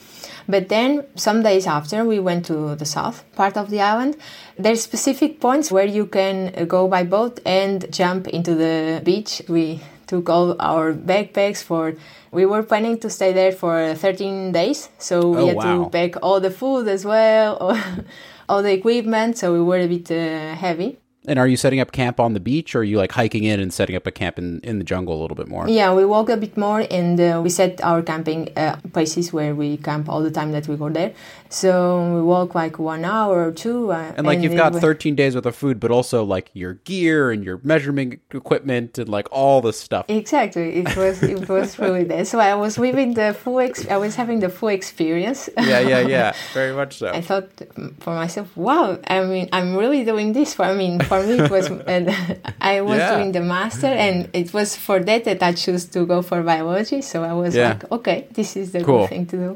But 0.51 0.69
then, 0.69 1.07
some 1.15 1.43
days 1.43 1.67
after, 1.67 2.05
we 2.05 2.19
went 2.19 2.47
to 2.47 2.75
the 2.75 2.85
south 2.85 3.25
part 3.37 3.57
of 3.57 3.71
the 3.71 3.81
island. 3.81 4.17
There's 4.59 4.83
specific 4.83 5.41
points 5.41 5.71
where 5.71 5.85
you 5.87 6.07
can 6.07 6.67
go 6.67 6.89
by 6.89 7.05
boat 7.05 7.41
and 7.47 7.91
jump 7.93 8.27
into 8.29 8.55
the 8.55 9.01
beach. 9.05 9.43
We 9.49 9.81
took 10.07 10.29
all 10.29 10.57
our 10.61 10.93
backpacks 10.93 11.63
for. 11.63 11.95
We 12.33 12.47
were 12.47 12.63
planning 12.63 12.99
to 13.01 13.11
stay 13.11 13.33
there 13.33 13.53
for 13.53 13.95
13 13.95 14.53
days, 14.53 14.89
so 14.99 15.29
we 15.29 15.43
oh, 15.43 15.47
had 15.47 15.57
wow. 15.57 15.85
to 15.85 15.91
pack 15.91 16.23
all 16.23 16.41
the 16.41 16.51
food 16.51 16.89
as 16.89 17.05
well, 17.05 17.77
all 18.49 18.63
the 18.63 18.73
equipment. 18.73 19.39
So 19.39 19.53
we 19.53 19.63
were 19.63 19.79
a 19.79 19.87
bit 19.87 20.11
uh, 20.11 20.55
heavy. 20.55 20.99
And 21.27 21.39
are 21.39 21.47
you 21.47 21.57
setting 21.57 21.81
up 21.81 21.93
camp 21.93 22.19
on 22.19 22.33
the 22.33 22.41
beach, 22.41 22.75
or 22.75 22.79
are 22.79 22.85
you 22.85 22.97
like 22.97 23.13
hiking 23.13 23.45
in 23.45 23.61
and 23.61 23.73
setting 23.73 23.95
up 23.95 24.07
a 24.07 24.11
camp 24.11 24.39
in, 24.39 24.61
in 24.61 24.79
the 24.79 24.85
jungle 24.85 25.19
a 25.19 25.21
little 25.21 25.37
bit 25.37 25.49
more? 25.49 25.69
Yeah, 25.69 25.93
we 25.93 26.07
walk 26.07 26.31
a 26.31 26.37
bit 26.37 26.57
more, 26.57 26.87
and 26.91 27.21
uh, 27.21 27.41
we 27.43 27.51
set 27.51 27.79
our 27.85 28.01
camping 28.01 28.49
uh, 28.57 28.77
places 28.95 29.31
where 29.31 29.55
we 29.55 29.77
camp 29.77 30.09
all 30.09 30.23
the 30.23 30.31
time 30.31 30.53
that 30.53 30.67
we 30.67 30.77
go 30.77 30.89
there. 30.89 31.13
So 31.51 32.15
we 32.15 32.23
walk 32.23 32.55
like 32.55 32.79
one 32.79 33.05
hour 33.05 33.49
or 33.49 33.53
two. 33.53 33.93
Uh, 33.93 34.15
and 34.17 34.27
like 34.27 34.37
and 34.37 34.45
you've 34.45 34.57
got 34.57 34.75
13 34.75 35.15
days 35.17 35.35
worth 35.35 35.45
of 35.45 35.57
food, 35.57 35.79
but 35.79 35.91
also 35.91 36.25
like 36.25 36.49
your 36.55 36.75
gear 36.85 37.33
and 37.33 37.45
your 37.45 37.61
measurement 37.65 38.21
equipment 38.33 38.99
and 38.99 39.09
like 39.09 39.29
all 39.33 39.61
this 39.61 39.79
stuff. 39.79 40.07
Exactly, 40.09 40.77
it 40.77 40.97
was 40.97 41.23
it 41.23 41.49
was 41.51 41.79
really 41.79 42.05
there. 42.05 42.25
So 42.25 42.39
I 42.39 42.55
was 42.55 42.79
living 42.79 43.15
the 43.15 43.35
full. 43.35 43.59
Ex- 43.61 43.87
I 43.89 43.97
was 43.99 44.15
having 44.15 44.41
the 44.41 44.49
full 44.49 44.69
experience. 44.71 45.51
yeah, 45.59 45.81
yeah, 45.81 46.01
yeah, 46.01 46.33
very 46.55 46.73
much 46.73 46.99
so. 46.99 47.11
I 47.11 47.21
thought 47.21 47.51
for 47.99 48.15
myself, 48.15 48.57
wow. 48.57 48.99
I 49.07 49.25
mean, 49.25 49.49
I'm 49.53 49.77
really 49.77 50.05
doing 50.05 50.33
this. 50.33 50.55
For 50.55 50.65
I 50.65 50.75
mean 50.75 51.01
for 51.11 51.21
me 51.27 51.35
it 51.45 51.51
was 51.51 51.67
I 52.75 52.81
was 52.91 52.99
yeah. 52.99 53.17
doing 53.17 53.33
the 53.33 53.45
master 53.57 53.93
and 54.07 54.17
it 54.33 54.49
was 54.55 54.77
for 54.77 54.99
that 55.09 55.25
that 55.25 55.43
I 55.43 55.53
chose 55.65 55.85
to 55.95 56.07
go 56.07 56.23
for 56.23 56.39
biology 56.43 57.01
so 57.03 57.17
I 57.25 57.35
was 57.43 57.53
yeah. 57.55 57.71
like 57.71 57.93
okay 57.97 58.19
this 58.39 58.57
is 58.57 58.67
the 58.75 58.83
cool. 58.85 59.01
good 59.01 59.09
thing 59.13 59.27
to 59.33 59.37
do 59.47 59.51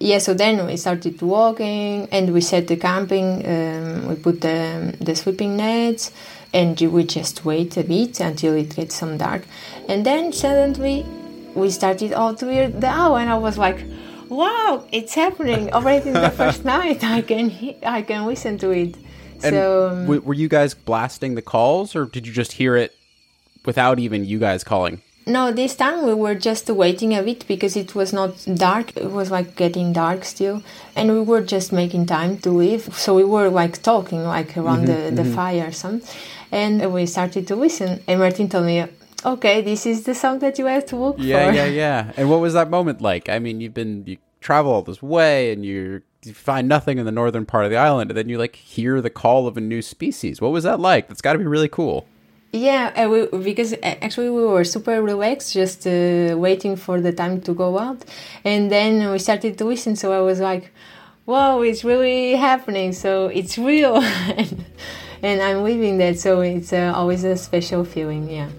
yeah 0.00 0.20
so 0.26 0.32
then 0.32 0.54
we 0.66 0.76
started 0.76 1.20
walking 1.20 2.08
and 2.10 2.32
we 2.32 2.40
set 2.40 2.66
the 2.72 2.78
camping 2.88 3.28
um, 3.54 4.08
we 4.08 4.14
put 4.26 4.40
the, 4.40 4.96
the 5.00 5.14
sleeping 5.14 5.52
nets 5.56 6.10
and 6.54 6.80
we 6.80 7.04
just 7.04 7.44
wait 7.44 7.76
a 7.76 7.84
bit 7.84 8.20
until 8.20 8.54
it 8.54 8.74
gets 8.74 8.94
some 8.94 9.18
dark 9.18 9.42
and 9.90 10.06
then 10.08 10.32
suddenly 10.32 11.04
we 11.54 11.68
started 11.68 12.12
all 12.14 12.34
to 12.34 12.46
hear 12.50 12.68
the 12.68 12.86
owl 12.86 13.16
and 13.18 13.28
I 13.28 13.38
was 13.46 13.58
like 13.58 13.84
wow 14.30 14.82
it's 14.90 15.14
happening 15.14 15.72
already 15.74 16.10
the 16.10 16.30
first 16.40 16.64
night 16.64 17.04
I 17.04 17.20
can 17.20 17.46
I 17.98 18.00
can 18.00 18.24
listen 18.24 18.56
to 18.64 18.70
it 18.70 18.94
And 19.44 19.54
so 19.54 19.88
um, 19.88 20.02
w- 20.02 20.20
were 20.22 20.34
you 20.34 20.48
guys 20.48 20.74
blasting 20.74 21.34
the 21.34 21.42
calls, 21.42 21.94
or 21.96 22.06
did 22.06 22.26
you 22.26 22.32
just 22.32 22.52
hear 22.52 22.76
it 22.76 22.94
without 23.64 23.98
even 23.98 24.24
you 24.24 24.38
guys 24.38 24.64
calling? 24.64 25.02
No, 25.26 25.50
this 25.52 25.74
time 25.74 26.04
we 26.04 26.12
were 26.12 26.34
just 26.34 26.68
waiting 26.68 27.14
a 27.14 27.22
bit 27.22 27.46
because 27.48 27.76
it 27.76 27.94
was 27.94 28.12
not 28.12 28.32
dark. 28.56 28.94
It 28.96 29.10
was 29.10 29.30
like 29.30 29.56
getting 29.56 29.92
dark 29.94 30.22
still, 30.24 30.62
and 30.94 31.10
we 31.12 31.20
were 31.22 31.40
just 31.40 31.72
making 31.72 32.04
time 32.06 32.36
to 32.44 32.50
leave. 32.50 32.94
So 32.94 33.14
we 33.14 33.24
were 33.24 33.48
like 33.48 33.80
talking 33.82 34.22
like 34.24 34.54
around 34.58 34.86
Mm-hmm, 34.86 35.16
the, 35.16 35.22
the 35.22 35.30
fire 35.30 35.68
or 35.68 35.72
something, 35.72 36.06
and 36.52 36.92
we 36.92 37.06
started 37.06 37.46
to 37.48 37.56
listen. 37.56 38.02
And 38.06 38.20
Martin 38.20 38.50
told 38.50 38.66
me, 38.66 38.84
"Okay, 39.24 39.62
this 39.62 39.86
is 39.86 40.04
the 40.04 40.14
song 40.14 40.40
that 40.40 40.58
you 40.58 40.66
have 40.66 40.84
to 40.92 40.96
look 40.96 41.16
Yeah, 41.18 41.48
for." 41.48 41.54
yeah, 41.56 41.64
yeah. 41.64 41.72
Yeah. 42.04 42.12
And 42.18 42.28
what 42.28 42.40
was 42.40 42.52
that 42.52 42.68
moment 42.68 43.00
like? 43.00 43.30
I 43.30 43.38
mean, 43.38 43.62
you've 43.62 43.72
been 43.82 44.04
you 44.06 44.18
travel 44.42 44.72
all 44.72 44.82
this 44.82 45.02
way, 45.02 45.52
and 45.52 45.64
you 45.64 46.02
you 46.26 46.34
find 46.34 46.68
nothing 46.68 46.98
in 46.98 47.04
the 47.04 47.12
northern 47.12 47.46
part 47.46 47.64
of 47.64 47.70
the 47.70 47.76
island, 47.76 48.10
and 48.10 48.18
then 48.18 48.28
you 48.28 48.38
like 48.38 48.56
hear 48.56 49.00
the 49.00 49.10
call 49.10 49.46
of 49.46 49.56
a 49.56 49.60
new 49.60 49.82
species. 49.82 50.40
What 50.40 50.52
was 50.52 50.64
that 50.64 50.80
like? 50.80 51.08
That's 51.08 51.20
got 51.20 51.32
to 51.34 51.38
be 51.38 51.46
really 51.46 51.68
cool. 51.68 52.06
Yeah, 52.52 52.92
uh, 52.96 53.08
we, 53.08 53.26
because 53.42 53.72
uh, 53.72 53.78
actually 53.82 54.30
we 54.30 54.44
were 54.44 54.62
super 54.62 55.02
relaxed, 55.02 55.52
just 55.52 55.86
uh, 55.86 56.36
waiting 56.38 56.76
for 56.76 57.00
the 57.00 57.12
time 57.12 57.40
to 57.42 57.52
go 57.52 57.78
out, 57.78 58.04
and 58.44 58.70
then 58.70 59.10
we 59.10 59.18
started 59.18 59.58
to 59.58 59.64
listen. 59.64 59.96
So 59.96 60.12
I 60.12 60.20
was 60.20 60.38
like, 60.40 60.70
"Wow, 61.26 61.62
it's 61.62 61.82
really 61.82 62.36
happening! 62.36 62.92
So 62.92 63.26
it's 63.26 63.58
real," 63.58 63.96
and, 63.96 64.64
and 65.22 65.42
I'm 65.42 65.64
living 65.64 65.98
that. 65.98 66.18
So 66.20 66.42
it's 66.42 66.72
uh, 66.72 66.92
always 66.94 67.24
a 67.24 67.36
special 67.36 67.84
feeling. 67.84 68.30
Yeah. 68.30 68.50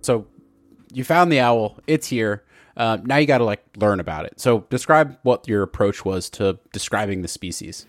So 0.00 0.26
you 0.90 1.04
found 1.04 1.30
the 1.30 1.40
owl. 1.40 1.76
It's 1.86 2.06
here. 2.06 2.44
Uh, 2.76 2.98
now 3.04 3.16
you 3.16 3.26
got 3.26 3.38
to 3.38 3.44
like 3.44 3.64
learn 3.76 4.00
about 4.00 4.24
it. 4.24 4.40
So 4.40 4.66
describe 4.70 5.18
what 5.22 5.48
your 5.48 5.62
approach 5.62 6.04
was 6.04 6.30
to 6.30 6.58
describing 6.72 7.22
the 7.22 7.28
species. 7.28 7.86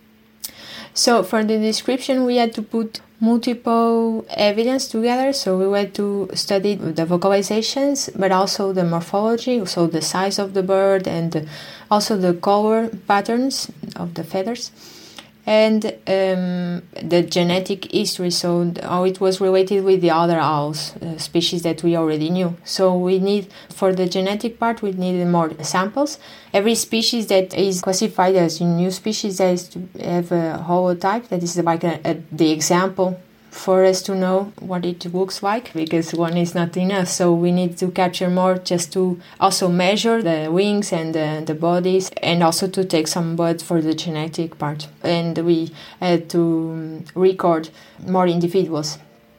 So 0.93 1.23
for 1.23 1.43
the 1.43 1.57
description, 1.57 2.25
we 2.25 2.37
had 2.37 2.53
to 2.55 2.61
put 2.61 3.01
multiple 3.19 4.25
evidence 4.31 4.87
together. 4.87 5.31
So 5.31 5.57
we 5.57 5.77
had 5.77 5.93
to 5.95 6.29
study 6.33 6.75
the 6.75 7.05
vocalizations, 7.05 8.09
but 8.19 8.31
also 8.31 8.73
the 8.73 8.83
morphology, 8.83 9.63
so 9.65 9.87
the 9.87 10.01
size 10.01 10.39
of 10.39 10.53
the 10.53 10.63
bird 10.63 11.07
and 11.07 11.47
also 11.89 12.17
the 12.17 12.33
color 12.33 12.89
patterns 13.07 13.71
of 13.95 14.15
the 14.15 14.23
feathers, 14.23 14.71
and 15.51 15.85
um, 16.07 16.81
the 17.13 17.21
genetic 17.37 17.91
history. 17.91 18.31
So 18.31 18.73
how 18.81 19.03
it 19.03 19.19
was 19.19 19.41
related 19.41 19.83
with 19.83 19.99
the 20.05 20.11
other 20.11 20.39
owls 20.39 20.95
uh, 20.95 21.17
species 21.17 21.61
that 21.63 21.83
we 21.83 21.91
already 22.01 22.29
knew. 22.29 22.55
So 22.63 22.83
we 22.97 23.19
need 23.19 23.43
for 23.69 23.89
the 23.99 24.07
genetic 24.07 24.59
part, 24.61 24.81
we 24.81 24.91
needed 24.91 25.27
more 25.27 25.51
samples. 25.61 26.19
Every 26.53 26.75
species 26.75 27.27
that 27.27 27.53
is 27.53 27.81
classified 27.81 28.35
as 28.35 28.61
a 28.61 28.65
new 28.81 28.91
species 28.91 29.33
that 29.39 29.51
is 29.57 29.63
to 29.73 29.79
have 29.99 30.31
a 30.31 30.63
holotype, 30.69 31.27
that 31.29 31.43
is 31.43 31.57
like 31.57 31.83
a, 31.83 31.99
a, 32.09 32.13
the 32.31 32.49
example 32.51 33.19
for 33.51 33.83
us 33.83 34.01
to 34.01 34.15
know 34.15 34.51
what 34.59 34.85
it 34.85 35.05
looks 35.13 35.43
like 35.43 35.73
because 35.73 36.13
one 36.13 36.37
is 36.37 36.55
not 36.55 36.75
enough. 36.77 37.09
So 37.09 37.33
we 37.33 37.51
need 37.51 37.77
to 37.79 37.91
capture 37.91 38.29
more 38.29 38.57
just 38.57 38.91
to 38.93 39.19
also 39.39 39.67
measure 39.67 40.21
the 40.23 40.49
wings 40.49 40.91
and 40.91 41.13
the, 41.13 41.43
the 41.45 41.53
bodies 41.53 42.09
and 42.23 42.41
also 42.41 42.67
to 42.69 42.85
take 42.85 43.07
some 43.07 43.35
blood 43.35 43.61
for 43.61 43.81
the 43.81 43.93
genetic 43.93 44.57
part. 44.57 44.87
And 45.03 45.37
we 45.39 45.71
had 45.99 46.29
to 46.29 46.39
um, 46.39 47.05
record 47.13 47.69
more 48.07 48.27
individuals 48.27 48.97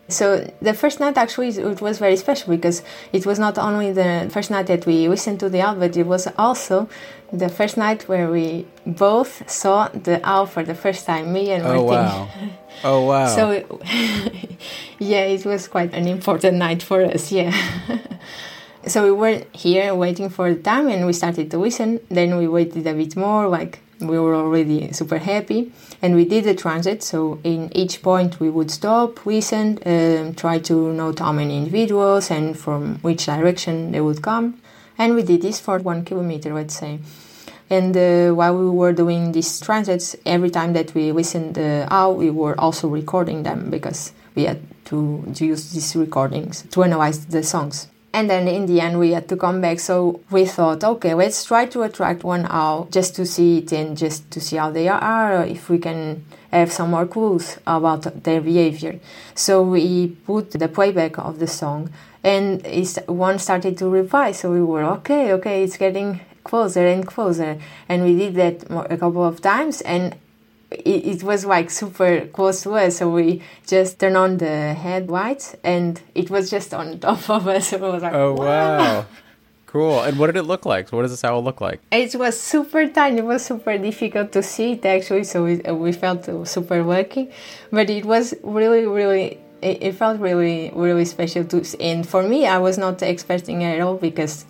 so 0.09 0.51
the 0.61 0.75
first 0.75 1.01
night 1.01 1.17
actually 1.17 1.49
it 1.49 1.81
was 1.81 1.99
very 1.99 2.17
special 2.17 2.51
because 2.51 2.83
it 3.13 3.25
was 3.25 3.39
not 3.39 3.57
only 3.59 3.93
the 3.93 4.29
first 4.31 4.51
night 4.51 4.67
that 4.67 4.85
we 4.85 5.09
listened 5.09 5.41
to 5.41 5.49
the 5.49 5.61
owl 5.63 5.75
but 5.77 5.97
it 5.97 6.07
was 6.07 6.29
also 6.37 6.89
the 7.33 7.49
first 7.49 7.77
night 7.79 8.03
where 8.09 8.31
we 8.31 8.67
both 8.87 9.49
saw 9.51 9.89
the 9.89 10.21
owl 10.29 10.45
for 10.45 10.63
the 10.63 10.75
first 10.75 11.07
time 11.07 11.33
me 11.33 11.51
and 11.51 11.63
Oh 11.65 11.87
Martin. 11.87 11.89
wow! 11.89 12.29
Oh 12.85 13.07
wow! 13.07 13.27
So, 13.27 13.51
it, 13.51 13.67
yeah, 14.99 15.25
it 15.25 15.45
was 15.47 15.69
quite 15.69 15.93
an 15.95 16.09
important 16.09 16.57
night 16.57 16.83
for 16.83 17.03
us. 17.05 17.31
Yeah. 17.31 17.53
so 18.87 19.05
we 19.05 19.13
were 19.13 19.43
here 19.53 19.95
waiting 19.95 20.29
for 20.31 20.53
the 20.53 20.61
time, 20.61 20.89
and 20.89 21.07
we 21.07 21.13
started 21.13 21.51
to 21.53 21.59
listen. 21.59 22.01
Then 22.09 22.39
we 22.39 22.49
waited 22.49 22.87
a 22.87 22.95
bit 22.95 23.15
more, 23.15 23.47
like 23.47 23.79
we 24.09 24.19
were 24.19 24.35
already 24.35 24.93
super 24.93 25.19
happy, 25.19 25.73
and 26.01 26.15
we 26.15 26.25
did 26.25 26.45
the 26.45 26.55
transit. 26.55 27.03
So 27.03 27.39
in 27.45 27.71
each 27.77 28.03
point, 28.03 28.41
we 28.41 28.51
would 28.51 28.71
stop, 28.71 29.25
listen, 29.27 29.79
um, 29.87 30.35
try 30.35 30.59
to 30.61 30.93
note 30.93 31.19
how 31.21 31.33
many 31.33 31.57
individuals 31.57 32.31
and 32.31 32.59
from 32.59 32.97
which 33.03 33.27
direction 33.27 33.93
they 33.93 34.01
would 34.01 34.23
come, 34.23 34.61
and 34.99 35.15
we 35.15 35.23
did 35.23 35.43
this 35.43 35.61
for 35.61 35.79
one 35.79 36.05
kilometer, 36.05 36.53
let's 36.55 36.79
say. 36.79 36.99
And 37.71 37.97
uh, 37.97 38.35
while 38.35 38.59
we 38.59 38.69
were 38.69 38.93
doing 38.93 39.33
these 39.33 39.61
transits, 39.61 40.15
every 40.27 40.51
time 40.51 40.75
that 40.75 40.95
we 40.95 41.13
listened 41.13 41.57
uh, 41.57 41.87
out, 41.91 42.19
we 42.19 42.29
were 42.29 42.59
also 42.61 42.89
recording 42.89 43.45
them 43.45 43.71
because 43.71 44.13
we 44.35 44.45
had 44.45 44.61
to, 44.87 45.25
to 45.35 45.47
use 45.47 45.73
these 45.73 45.97
recordings 45.97 46.67
to 46.71 46.83
analyze 46.83 47.25
the 47.27 47.43
songs. 47.43 47.89
And 48.15 48.29
then 48.29 48.47
in 48.47 48.67
the 48.67 48.81
end, 48.81 48.99
we 48.99 49.13
had 49.13 49.29
to 49.29 49.37
come 49.37 49.61
back. 49.61 49.81
So 49.81 50.21
we 50.31 50.45
thought, 50.45 50.85
okay, 50.85 51.15
let's 51.15 51.45
try 51.45 51.67
to 51.67 51.83
attract 51.83 52.25
one 52.25 52.47
owl 52.51 52.89
just 52.91 53.17
to 53.17 53.25
see 53.25 53.59
it 53.59 53.73
and 53.73 53.97
just 53.97 54.31
to 54.33 54.41
see 54.41 54.57
how 54.57 54.71
they 54.71 54.89
are, 54.89 55.37
uh, 55.37 55.45
if 55.45 55.71
we 55.71 55.79
can 55.79 56.25
have 56.53 56.71
some 56.71 56.91
more 56.91 57.07
clues 57.07 57.59
about 57.67 58.03
their 58.25 58.41
behavior. 58.41 59.01
So 59.35 59.63
we 59.63 60.09
put 60.09 60.51
the 60.51 60.69
playback 60.69 61.19
of 61.19 61.39
the 61.39 61.47
song, 61.47 61.91
and 62.23 62.63
one 63.07 63.39
started 63.39 63.79
to 63.79 63.89
reply. 63.89 64.33
So 64.33 64.53
we 64.53 64.63
were 64.63 64.85
okay, 64.85 65.33
okay, 65.33 65.65
it's 65.65 65.79
getting 65.79 66.21
closer 66.45 66.87
and 66.87 67.07
closer 67.07 67.59
and 67.89 68.03
we 68.03 68.17
did 68.17 68.35
that 68.35 68.65
a 68.91 68.97
couple 68.97 69.25
of 69.25 69.41
times 69.41 69.81
and 69.83 70.17
it, 70.85 71.07
it, 71.07 71.23
was 71.23 71.45
like 71.45 71.71
super 71.71 72.27
close 72.27 72.63
to 72.63 72.73
us 72.73 72.99
so 72.99 73.09
we 73.11 73.43
just 73.67 73.99
turned 73.99 74.17
on 74.17 74.39
the 74.39 74.75
headlights 74.75 75.57
and 75.65 76.01
it 76.15 76.31
was 76.31 76.51
just 76.51 76.75
on 76.75 76.99
top 77.07 77.29
of 77.31 77.47
us 77.49 77.69
so 77.69 77.77
it 77.77 77.93
was 77.93 78.03
like 78.03 78.15
oh 78.15 78.35
wow. 78.35 78.79
wow. 78.79 79.07
cool 79.67 80.01
and 80.03 80.19
what 80.19 80.27
did 80.27 80.37
it 80.37 80.43
look 80.43 80.67
like 80.67 80.91
what 80.93 81.03
does 81.03 81.11
this 81.11 81.25
owl 81.25 81.43
look 81.43 81.61
like 81.61 81.81
it 81.91 82.15
was 82.15 82.41
super 82.41 82.87
tiny 82.89 83.19
it 83.19 83.25
was 83.25 83.45
super 83.45 83.79
difficult 83.79 84.33
to 84.33 84.43
see 84.43 84.73
it 84.73 84.85
actually 84.85 85.25
so 85.25 85.45
we, 85.45 85.57
we 85.73 85.93
felt 85.93 86.25
super 86.47 86.83
lucky 86.83 87.31
but 87.71 87.89
it 87.89 88.05
was 88.05 88.35
really 88.43 88.87
really 88.87 89.39
it 89.63 89.93
felt 89.93 90.19
really 90.19 90.73
really 90.75 91.05
special 91.05 91.45
to 91.45 91.61
us. 91.61 91.75
and 91.75 92.09
for 92.09 92.23
me 92.23 92.47
i 92.47 92.59
was 92.59 92.79
not 92.79 93.03
expecting 93.03 93.63
it 93.63 93.77
at 93.77 93.81
all 93.81 93.97
because 93.97 94.45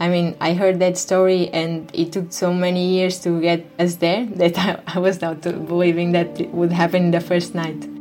I 0.00 0.08
mean, 0.08 0.36
I 0.40 0.54
heard 0.54 0.80
that 0.80 0.98
story 0.98 1.48
and 1.50 1.90
it 1.94 2.12
took 2.12 2.32
so 2.32 2.52
many 2.52 2.88
years 2.88 3.20
to 3.20 3.40
get 3.40 3.64
us 3.78 3.96
there 3.96 4.26
that 4.26 4.58
I, 4.58 4.80
I 4.86 4.98
was 4.98 5.20
not 5.20 5.40
believing 5.40 6.12
that 6.12 6.40
it 6.40 6.50
would 6.50 6.72
happen 6.72 7.10
the 7.10 7.20
first 7.20 7.54
night. 7.54 7.93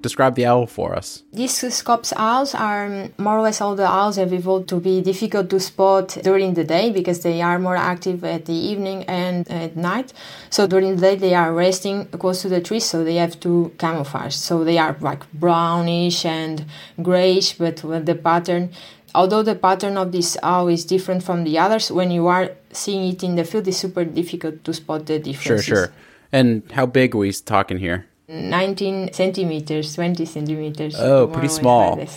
Describe 0.00 0.36
the 0.36 0.46
owl 0.46 0.66
for 0.66 0.94
us. 0.94 1.24
These 1.32 1.74
Scops 1.74 2.12
owls 2.16 2.54
are 2.54 3.08
more 3.18 3.38
or 3.38 3.42
less 3.42 3.60
all 3.60 3.74
the 3.74 3.86
owls 3.86 4.16
have 4.16 4.32
evolved 4.32 4.68
to 4.68 4.78
be 4.78 5.00
difficult 5.00 5.50
to 5.50 5.58
spot 5.58 6.16
during 6.22 6.54
the 6.54 6.62
day 6.62 6.92
because 6.92 7.22
they 7.22 7.42
are 7.42 7.58
more 7.58 7.76
active 7.76 8.22
at 8.22 8.44
the 8.44 8.52
evening 8.52 9.04
and 9.04 9.50
at 9.50 9.76
night. 9.76 10.12
So 10.50 10.68
during 10.68 10.96
the 10.96 11.00
day 11.00 11.16
they 11.16 11.34
are 11.34 11.52
resting 11.52 12.06
close 12.06 12.42
to 12.42 12.48
the 12.48 12.60
trees, 12.60 12.84
so 12.84 13.02
they 13.02 13.16
have 13.16 13.40
to 13.40 13.72
camouflage. 13.78 14.36
So 14.36 14.62
they 14.62 14.78
are 14.78 14.96
like 15.00 15.30
brownish 15.32 16.24
and 16.24 16.64
grayish, 17.02 17.54
but 17.54 17.82
with 17.82 18.06
the 18.06 18.14
pattern. 18.14 18.70
Although 19.14 19.42
the 19.42 19.56
pattern 19.56 19.96
of 19.96 20.12
this 20.12 20.36
owl 20.42 20.68
is 20.68 20.84
different 20.84 21.24
from 21.24 21.42
the 21.42 21.58
others, 21.58 21.90
when 21.90 22.10
you 22.10 22.28
are 22.28 22.50
seeing 22.72 23.10
it 23.12 23.24
in 23.24 23.34
the 23.34 23.44
field, 23.44 23.66
it's 23.66 23.78
super 23.78 24.04
difficult 24.04 24.62
to 24.64 24.72
spot 24.72 25.06
the 25.06 25.18
differences. 25.18 25.64
Sure, 25.64 25.86
sure. 25.86 25.92
And 26.30 26.62
how 26.72 26.86
big 26.86 27.14
are 27.14 27.18
we 27.18 27.32
talking 27.32 27.78
here? 27.78 28.06
19 28.28 29.12
centimeters, 29.12 29.94
20 29.94 30.24
centimeters. 30.24 31.00
Oh, 31.00 31.26
pretty 31.26 31.48
small. 31.48 31.96
Like 31.96 32.08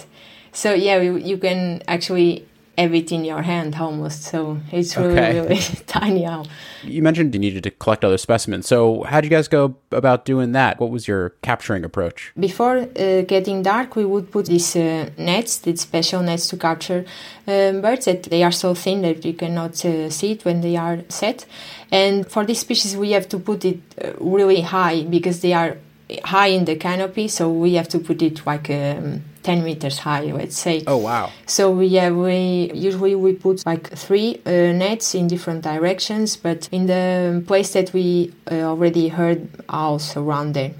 so 0.51 0.73
yeah, 0.73 0.99
you, 0.99 1.17
you 1.17 1.37
can 1.37 1.81
actually 1.87 2.45
have 2.77 2.93
it 2.93 3.11
in 3.11 3.23
your 3.23 3.41
hand 3.41 3.75
almost. 3.75 4.23
So 4.23 4.57
it's 4.71 4.97
really, 4.97 5.11
Okay. 5.11 5.39
really 5.39 5.55
tiny 5.87 6.25
owl. 6.25 6.47
You 6.83 7.01
mentioned 7.01 7.33
you 7.33 7.39
needed 7.39 7.63
to 7.63 7.71
collect 7.71 8.03
other 8.03 8.17
specimens. 8.17 8.67
So 8.67 9.03
how 9.03 9.21
did 9.21 9.31
you 9.31 9.37
guys 9.37 9.47
go 9.47 9.75
about 9.91 10.25
doing 10.25 10.51
that? 10.53 10.79
What 10.79 10.89
was 10.89 11.07
your 11.07 11.29
capturing 11.41 11.85
approach? 11.85 12.33
Before 12.39 12.77
uh, 12.77 13.21
getting 13.21 13.61
dark, 13.61 13.95
we 13.95 14.03
would 14.05 14.31
put 14.31 14.47
these 14.47 14.75
uh, 14.75 15.09
nets, 15.17 15.59
these 15.59 15.81
special 15.81 16.21
nets 16.23 16.47
to 16.47 16.57
capture 16.57 17.05
um, 17.47 17.81
birds 17.81 18.05
that 18.05 18.23
they 18.23 18.43
are 18.43 18.51
so 18.51 18.73
thin 18.73 19.01
that 19.03 19.23
you 19.23 19.33
cannot 19.33 19.83
uh, 19.85 20.09
see 20.09 20.31
it 20.31 20.43
when 20.43 20.61
they 20.61 20.75
are 20.75 20.99
set. 21.09 21.45
And 21.91 22.25
for 22.29 22.45
this 22.45 22.59
species, 22.59 22.97
we 22.97 23.11
have 23.11 23.29
to 23.29 23.39
put 23.39 23.63
it 23.63 23.79
uh, 24.03 24.11
really 24.19 24.61
high 24.61 25.03
because 25.03 25.41
they 25.41 25.53
are 25.53 25.77
high 26.23 26.47
in 26.47 26.65
the 26.65 26.75
canopy. 26.75 27.27
So 27.27 27.49
we 27.51 27.73
have 27.75 27.87
to 27.89 27.99
put 27.99 28.21
it 28.21 28.45
like 28.45 28.69
um, 28.69 29.23
10 29.43 29.63
meters 29.63 29.99
high, 29.99 30.21
let's 30.31 30.57
say. 30.57 30.83
Oh, 30.87 30.97
wow. 30.97 31.31
So 31.45 31.71
we 31.71 31.87
yeah, 31.87 32.09
we 32.11 32.71
usually 32.73 33.15
we 33.15 33.33
put 33.33 33.65
like 33.65 33.89
three 33.89 34.41
uh, 34.45 34.71
nets 34.71 35.15
in 35.15 35.27
different 35.27 35.63
directions, 35.63 36.37
but 36.37 36.69
in 36.71 36.87
the 36.87 37.43
place 37.47 37.73
that 37.73 37.93
we 37.93 38.33
uh, 38.51 38.55
already 38.55 39.09
heard 39.09 39.47
owls 39.69 40.15
around 40.15 40.53
there. 40.53 40.73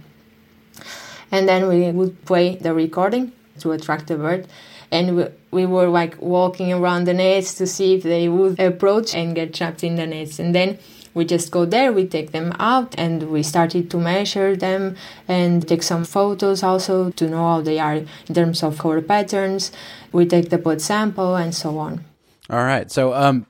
And 1.31 1.47
then 1.47 1.67
we 1.67 1.91
would 1.91 2.25
play 2.25 2.55
the 2.55 2.73
recording 2.73 3.31
to 3.59 3.71
attract 3.71 4.07
the 4.07 4.17
bird. 4.17 4.47
and 4.91 5.15
we, 5.15 5.25
we 5.51 5.65
were 5.65 5.87
like 5.87 6.21
walking 6.21 6.73
around 6.73 7.05
the 7.05 7.13
nets 7.13 7.53
to 7.55 7.65
see 7.65 7.95
if 7.95 8.03
they 8.03 8.27
would 8.27 8.59
approach 8.59 9.15
and 9.15 9.33
get 9.33 9.53
trapped 9.53 9.83
in 9.83 9.95
the 9.95 10.05
nets. 10.05 10.37
And 10.37 10.53
then 10.53 10.77
we 11.13 11.25
just 11.25 11.51
go 11.51 11.65
there, 11.65 11.91
we 11.91 12.07
take 12.07 12.31
them 12.31 12.53
out, 12.59 12.95
and 12.97 13.29
we 13.29 13.43
started 13.43 13.89
to 13.91 13.97
measure 13.97 14.55
them 14.55 14.95
and 15.27 15.67
take 15.67 15.83
some 15.83 16.05
photos 16.05 16.63
also 16.63 17.11
to 17.11 17.27
know 17.27 17.43
how 17.43 17.61
they 17.61 17.79
are 17.79 17.95
in 17.95 18.33
terms 18.33 18.63
of 18.63 18.77
color 18.77 19.01
patterns. 19.01 19.71
We 20.11 20.25
take 20.25 20.49
the 20.49 20.57
blood 20.57 20.81
sample 20.81 21.35
and 21.35 21.53
so 21.53 21.77
on. 21.77 22.05
All 22.49 22.63
right. 22.63 22.91
So, 22.91 23.13
um, 23.13 23.45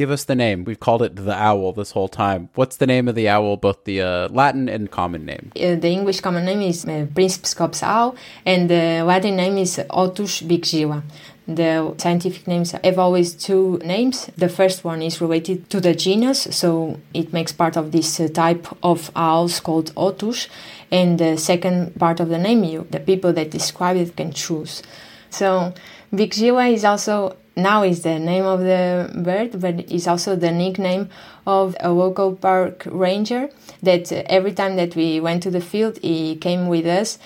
give 0.00 0.10
us 0.10 0.24
the 0.24 0.34
name. 0.34 0.64
We've 0.64 0.80
called 0.80 1.02
it 1.02 1.14
the 1.14 1.34
owl 1.34 1.72
this 1.72 1.90
whole 1.90 2.08
time. 2.08 2.48
What's 2.54 2.76
the 2.78 2.86
name 2.86 3.06
of 3.06 3.14
the 3.14 3.28
owl, 3.28 3.58
both 3.58 3.84
the 3.84 4.00
uh, 4.00 4.28
Latin 4.28 4.66
and 4.66 4.90
common 4.90 5.26
name? 5.26 5.52
Uh, 5.54 5.74
the 5.74 5.90
English 5.90 6.20
common 6.20 6.46
name 6.46 6.62
is 6.62 6.86
uh, 6.86 7.06
Principe 7.14 7.46
scops 7.46 7.82
owl, 7.82 8.16
and 8.46 8.70
the 8.70 9.02
Latin 9.04 9.36
name 9.36 9.58
is 9.58 9.78
Otus 9.90 10.40
bikegila. 10.40 11.02
The 11.48 11.94
scientific 11.98 12.46
names 12.46 12.72
have 12.72 12.98
always 12.98 13.34
two 13.34 13.80
names. 13.84 14.26
The 14.36 14.48
first 14.48 14.84
one 14.84 15.02
is 15.02 15.20
related 15.20 15.68
to 15.70 15.80
the 15.80 15.94
genus, 15.94 16.42
so 16.50 17.00
it 17.12 17.32
makes 17.32 17.50
part 17.52 17.76
of 17.76 17.90
this 17.92 18.20
uh, 18.20 18.28
type 18.28 18.68
of 18.82 19.10
owls 19.16 19.58
called 19.58 19.92
Otus. 19.96 20.48
And 20.92 21.18
the 21.18 21.36
second 21.36 21.98
part 21.98 22.20
of 22.20 22.28
the 22.28 22.38
name, 22.38 22.62
you, 22.64 22.86
the 22.90 23.00
people 23.00 23.32
that 23.32 23.50
describe 23.50 23.96
it 23.96 24.16
can 24.16 24.32
choose. 24.32 24.82
So 25.30 25.72
bikegila 26.12 26.72
is 26.72 26.84
also 26.84 27.36
now 27.56 27.82
is 27.82 28.02
the 28.02 28.18
name 28.18 28.44
of 28.44 28.60
the 28.60 29.10
bird, 29.22 29.60
but 29.60 29.90
it's 29.90 30.06
also 30.06 30.36
the 30.36 30.50
nickname 30.50 31.08
of 31.46 31.76
a 31.80 31.90
local 31.90 32.34
park 32.34 32.84
ranger 32.86 33.50
that 33.82 34.12
uh, 34.12 34.22
every 34.26 34.52
time 34.52 34.76
that 34.76 34.94
we 34.94 35.20
went 35.20 35.42
to 35.42 35.50
the 35.50 35.60
field, 35.60 35.98
he 36.02 36.36
came 36.36 36.68
with 36.68 36.86
us. 36.86 37.18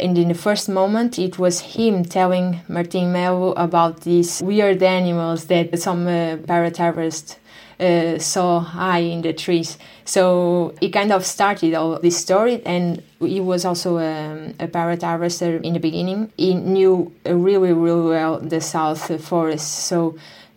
And 0.00 0.16
in 0.18 0.28
the 0.28 0.34
first 0.34 0.68
moment, 0.68 1.18
it 1.18 1.38
was 1.38 1.60
him 1.60 2.04
telling 2.04 2.60
Martin 2.68 3.12
Melo 3.12 3.52
about 3.52 4.02
these 4.02 4.42
weird 4.42 4.82
animals 4.82 5.46
that 5.46 5.78
some 5.78 6.06
uh, 6.06 6.36
harvest 6.76 7.38
uh, 7.80 8.18
so 8.18 8.58
high 8.58 8.98
in 8.98 9.22
the 9.22 9.32
trees. 9.32 9.78
So 10.04 10.74
he 10.80 10.90
kind 10.90 11.12
of 11.12 11.24
started 11.24 11.74
all 11.74 11.98
this 12.00 12.16
story, 12.16 12.62
and 12.64 13.02
he 13.20 13.40
was 13.40 13.64
also 13.64 13.98
um, 13.98 14.54
a 14.58 14.66
parrot 14.66 15.02
harvester 15.02 15.56
in 15.58 15.74
the 15.74 15.80
beginning. 15.80 16.32
He 16.36 16.54
knew 16.54 17.12
really, 17.24 17.72
really 17.72 18.08
well 18.08 18.40
the 18.40 18.60
South 18.60 19.24
Forest. 19.24 19.86
So 19.86 20.16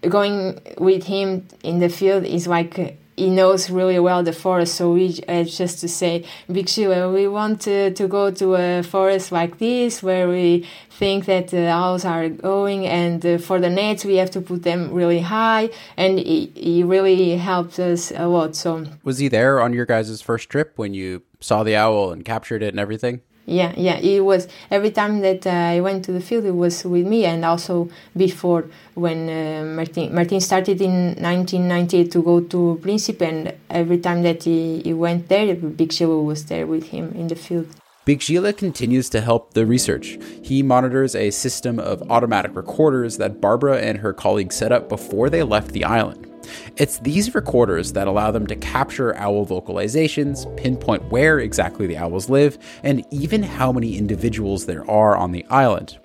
going 0.09 0.59
with 0.77 1.03
him 1.03 1.47
in 1.63 1.79
the 1.79 1.89
field 1.89 2.25
is 2.25 2.47
like 2.47 2.97
he 3.21 3.29
knows 3.29 3.69
really 3.69 3.99
well 3.99 4.23
the 4.23 4.33
forest. 4.33 4.75
So 4.75 4.93
we 4.93 5.05
uh, 5.27 5.43
just 5.43 5.79
to 5.81 5.87
say, 5.87 6.25
bikegila, 6.49 7.13
we 7.13 7.27
want 7.27 7.61
to, 7.67 7.93
to 7.99 8.07
go 8.07 8.31
to 8.31 8.55
a 8.55 8.81
forest 8.83 9.31
like 9.31 9.59
this 9.59 10.01
where 10.01 10.27
we 10.27 10.67
think 10.89 11.25
that 11.25 11.49
the 11.49 11.67
owls 11.67 12.03
are 12.03 12.29
going, 12.29 12.85
and 12.85 13.23
uh, 13.25 13.37
for 13.37 13.59
the 13.59 13.69
nets 13.69 14.03
we 14.05 14.15
have 14.15 14.31
to 14.31 14.41
put 14.41 14.63
them 14.63 14.91
really 14.91 15.19
high. 15.19 15.69
And 15.97 16.19
he, 16.19 16.51
he 16.55 16.83
really 16.83 17.37
helped 17.37 17.77
us 17.79 18.11
a 18.11 18.27
lot. 18.27 18.55
So 18.55 18.85
was 19.03 19.19
he 19.19 19.27
there 19.27 19.61
on 19.61 19.73
your 19.73 19.85
guys' 19.85 20.21
first 20.21 20.49
trip 20.49 20.73
when 20.77 20.93
you 20.93 21.21
saw 21.39 21.63
the 21.63 21.75
owl 21.75 22.11
and 22.11 22.25
captured 22.25 22.63
it 22.63 22.69
and 22.69 22.79
everything? 22.79 23.21
Yeah 23.45 23.73
yeah 23.75 23.97
it 23.97 24.23
was 24.23 24.47
every 24.69 24.91
time 24.91 25.21
that 25.21 25.47
uh, 25.47 25.49
i 25.49 25.81
went 25.81 26.05
to 26.05 26.11
the 26.11 26.21
field 26.21 26.45
it 26.45 26.55
was 26.55 26.85
with 26.85 27.07
me 27.07 27.25
and 27.25 27.43
also 27.43 27.89
before 28.15 28.65
when 28.93 29.29
uh, 29.29 29.65
martin 29.65 30.13
martin 30.13 30.39
started 30.39 30.79
in 30.79 31.15
1998 31.19 32.11
to 32.11 32.21
go 32.21 32.39
to 32.39 32.79
principe 32.81 33.21
and 33.21 33.53
every 33.69 33.97
time 33.97 34.21
that 34.23 34.43
he, 34.43 34.81
he 34.81 34.93
went 34.93 35.27
there 35.27 35.55
bikegila 35.55 36.23
was 36.23 36.45
there 36.45 36.67
with 36.67 36.89
him 36.89 37.11
in 37.15 37.27
the 37.27 37.35
field 37.35 37.67
bikegila 38.05 38.55
continues 38.55 39.09
to 39.09 39.21
help 39.21 39.53
the 39.53 39.65
research. 39.65 40.17
He 40.41 40.63
monitors 40.63 41.15
a 41.15 41.29
system 41.29 41.79
of 41.79 42.01
automatic 42.09 42.55
recorders 42.55 43.17
that 43.17 43.39
Barbara 43.39 43.77
and 43.77 43.99
her 43.99 44.11
colleagues 44.11 44.55
set 44.55 44.71
up 44.71 44.89
before 44.89 45.29
they 45.29 45.43
left 45.43 45.71
the 45.71 45.85
island. 45.85 46.30
It's 46.77 46.99
these 46.99 47.35
recorders 47.35 47.93
that 47.93 48.07
allow 48.07 48.31
them 48.31 48.47
to 48.47 48.55
capture 48.55 49.15
owl 49.17 49.45
vocalizations, 49.45 50.45
pinpoint 50.57 51.11
where 51.11 51.39
exactly 51.39 51.87
the 51.87 51.97
owls 51.97 52.29
live, 52.29 52.57
and 52.83 53.05
even 53.11 53.43
how 53.43 53.71
many 53.71 53.97
individuals 53.97 54.65
there 54.65 54.89
are 54.89 55.15
on 55.15 55.31
the 55.31 55.45
island. 55.49 55.97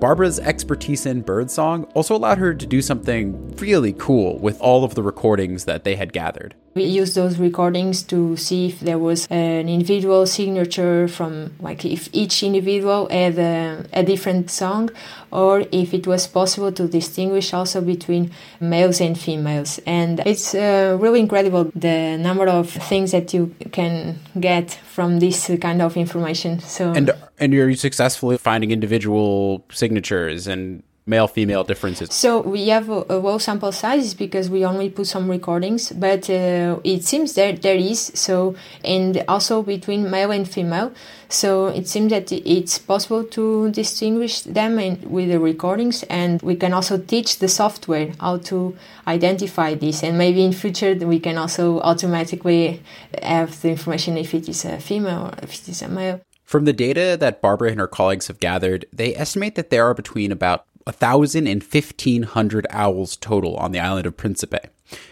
Barbara's 0.00 0.38
expertise 0.38 1.06
in 1.06 1.22
birdsong 1.22 1.84
also 1.94 2.14
allowed 2.14 2.38
her 2.38 2.54
to 2.54 2.66
do 2.66 2.82
something 2.82 3.56
really 3.56 3.94
cool 3.94 4.38
with 4.38 4.60
all 4.60 4.84
of 4.84 4.94
the 4.94 5.02
recordings 5.02 5.64
that 5.64 5.84
they 5.84 5.96
had 5.96 6.12
gathered. 6.12 6.54
We 6.76 6.84
used 6.84 7.14
those 7.14 7.38
recordings 7.38 8.02
to 8.04 8.36
see 8.36 8.68
if 8.68 8.80
there 8.80 8.98
was 8.98 9.26
an 9.30 9.66
individual 9.66 10.26
signature 10.26 11.08
from, 11.08 11.54
like, 11.58 11.86
if 11.86 12.10
each 12.12 12.42
individual 12.42 13.08
had 13.08 13.38
a, 13.38 13.86
a 13.94 14.02
different 14.02 14.50
song, 14.50 14.90
or 15.32 15.64
if 15.72 15.94
it 15.94 16.06
was 16.06 16.26
possible 16.26 16.70
to 16.72 16.86
distinguish 16.86 17.54
also 17.54 17.80
between 17.80 18.30
males 18.60 19.00
and 19.00 19.18
females. 19.18 19.80
And 19.86 20.20
it's 20.26 20.54
uh, 20.54 20.98
really 21.00 21.20
incredible 21.20 21.72
the 21.74 22.18
number 22.18 22.46
of 22.46 22.68
things 22.68 23.10
that 23.12 23.32
you 23.32 23.54
can 23.72 24.18
get 24.38 24.70
from 24.70 25.18
this 25.18 25.50
kind 25.60 25.80
of 25.80 25.96
information. 25.96 26.60
So 26.60 26.92
and 26.92 27.10
and 27.38 27.52
you're 27.52 27.74
successfully 27.74 28.38
finding 28.38 28.70
individual 28.70 29.64
signatures 29.70 30.46
and 30.46 30.82
male 31.06 31.28
female 31.28 31.64
differences? 31.64 32.12
So 32.12 32.40
we 32.40 32.68
have 32.68 32.88
a, 32.90 33.04
a 33.08 33.16
low 33.16 33.38
sample 33.38 33.72
size 33.72 34.12
because 34.14 34.50
we 34.50 34.64
only 34.64 34.90
put 34.90 35.06
some 35.06 35.30
recordings, 35.30 35.92
but 35.92 36.28
uh, 36.28 36.80
it 36.84 37.04
seems 37.04 37.34
that 37.34 37.62
there 37.62 37.76
is 37.76 38.12
so 38.14 38.56
and 38.84 39.24
also 39.28 39.62
between 39.62 40.10
male 40.10 40.32
and 40.32 40.48
female. 40.48 40.92
So 41.28 41.68
it 41.68 41.88
seems 41.88 42.10
that 42.10 42.30
it's 42.30 42.78
possible 42.78 43.24
to 43.24 43.70
distinguish 43.70 44.42
them 44.42 44.78
in, 44.78 45.00
with 45.10 45.28
the 45.28 45.40
recordings, 45.40 46.02
and 46.04 46.40
we 46.42 46.56
can 46.56 46.72
also 46.72 46.98
teach 46.98 47.38
the 47.38 47.48
software 47.48 48.12
how 48.20 48.38
to 48.38 48.76
identify 49.06 49.74
this. 49.74 50.02
And 50.02 50.18
maybe 50.18 50.44
in 50.44 50.52
future 50.52 50.94
we 50.94 51.20
can 51.20 51.38
also 51.38 51.80
automatically 51.80 52.82
have 53.22 53.60
the 53.62 53.70
information 53.70 54.16
if 54.18 54.34
it 54.34 54.48
is 54.48 54.64
a 54.64 54.78
female 54.78 55.26
or 55.26 55.34
if 55.42 55.54
it 55.54 55.68
is 55.68 55.82
a 55.82 55.88
male. 55.88 56.20
From 56.44 56.64
the 56.64 56.72
data 56.72 57.16
that 57.18 57.42
Barbara 57.42 57.70
and 57.70 57.80
her 57.80 57.88
colleagues 57.88 58.28
have 58.28 58.38
gathered, 58.38 58.86
they 58.92 59.16
estimate 59.16 59.56
that 59.56 59.70
there 59.70 59.84
are 59.84 59.94
between 59.94 60.30
about 60.30 60.64
1,000 60.86 61.48
and 61.48 61.62
1,500 61.62 62.66
owls 62.70 63.16
total 63.16 63.56
on 63.56 63.72
the 63.72 63.80
island 63.80 64.06
of 64.06 64.16
Principe. 64.16 64.68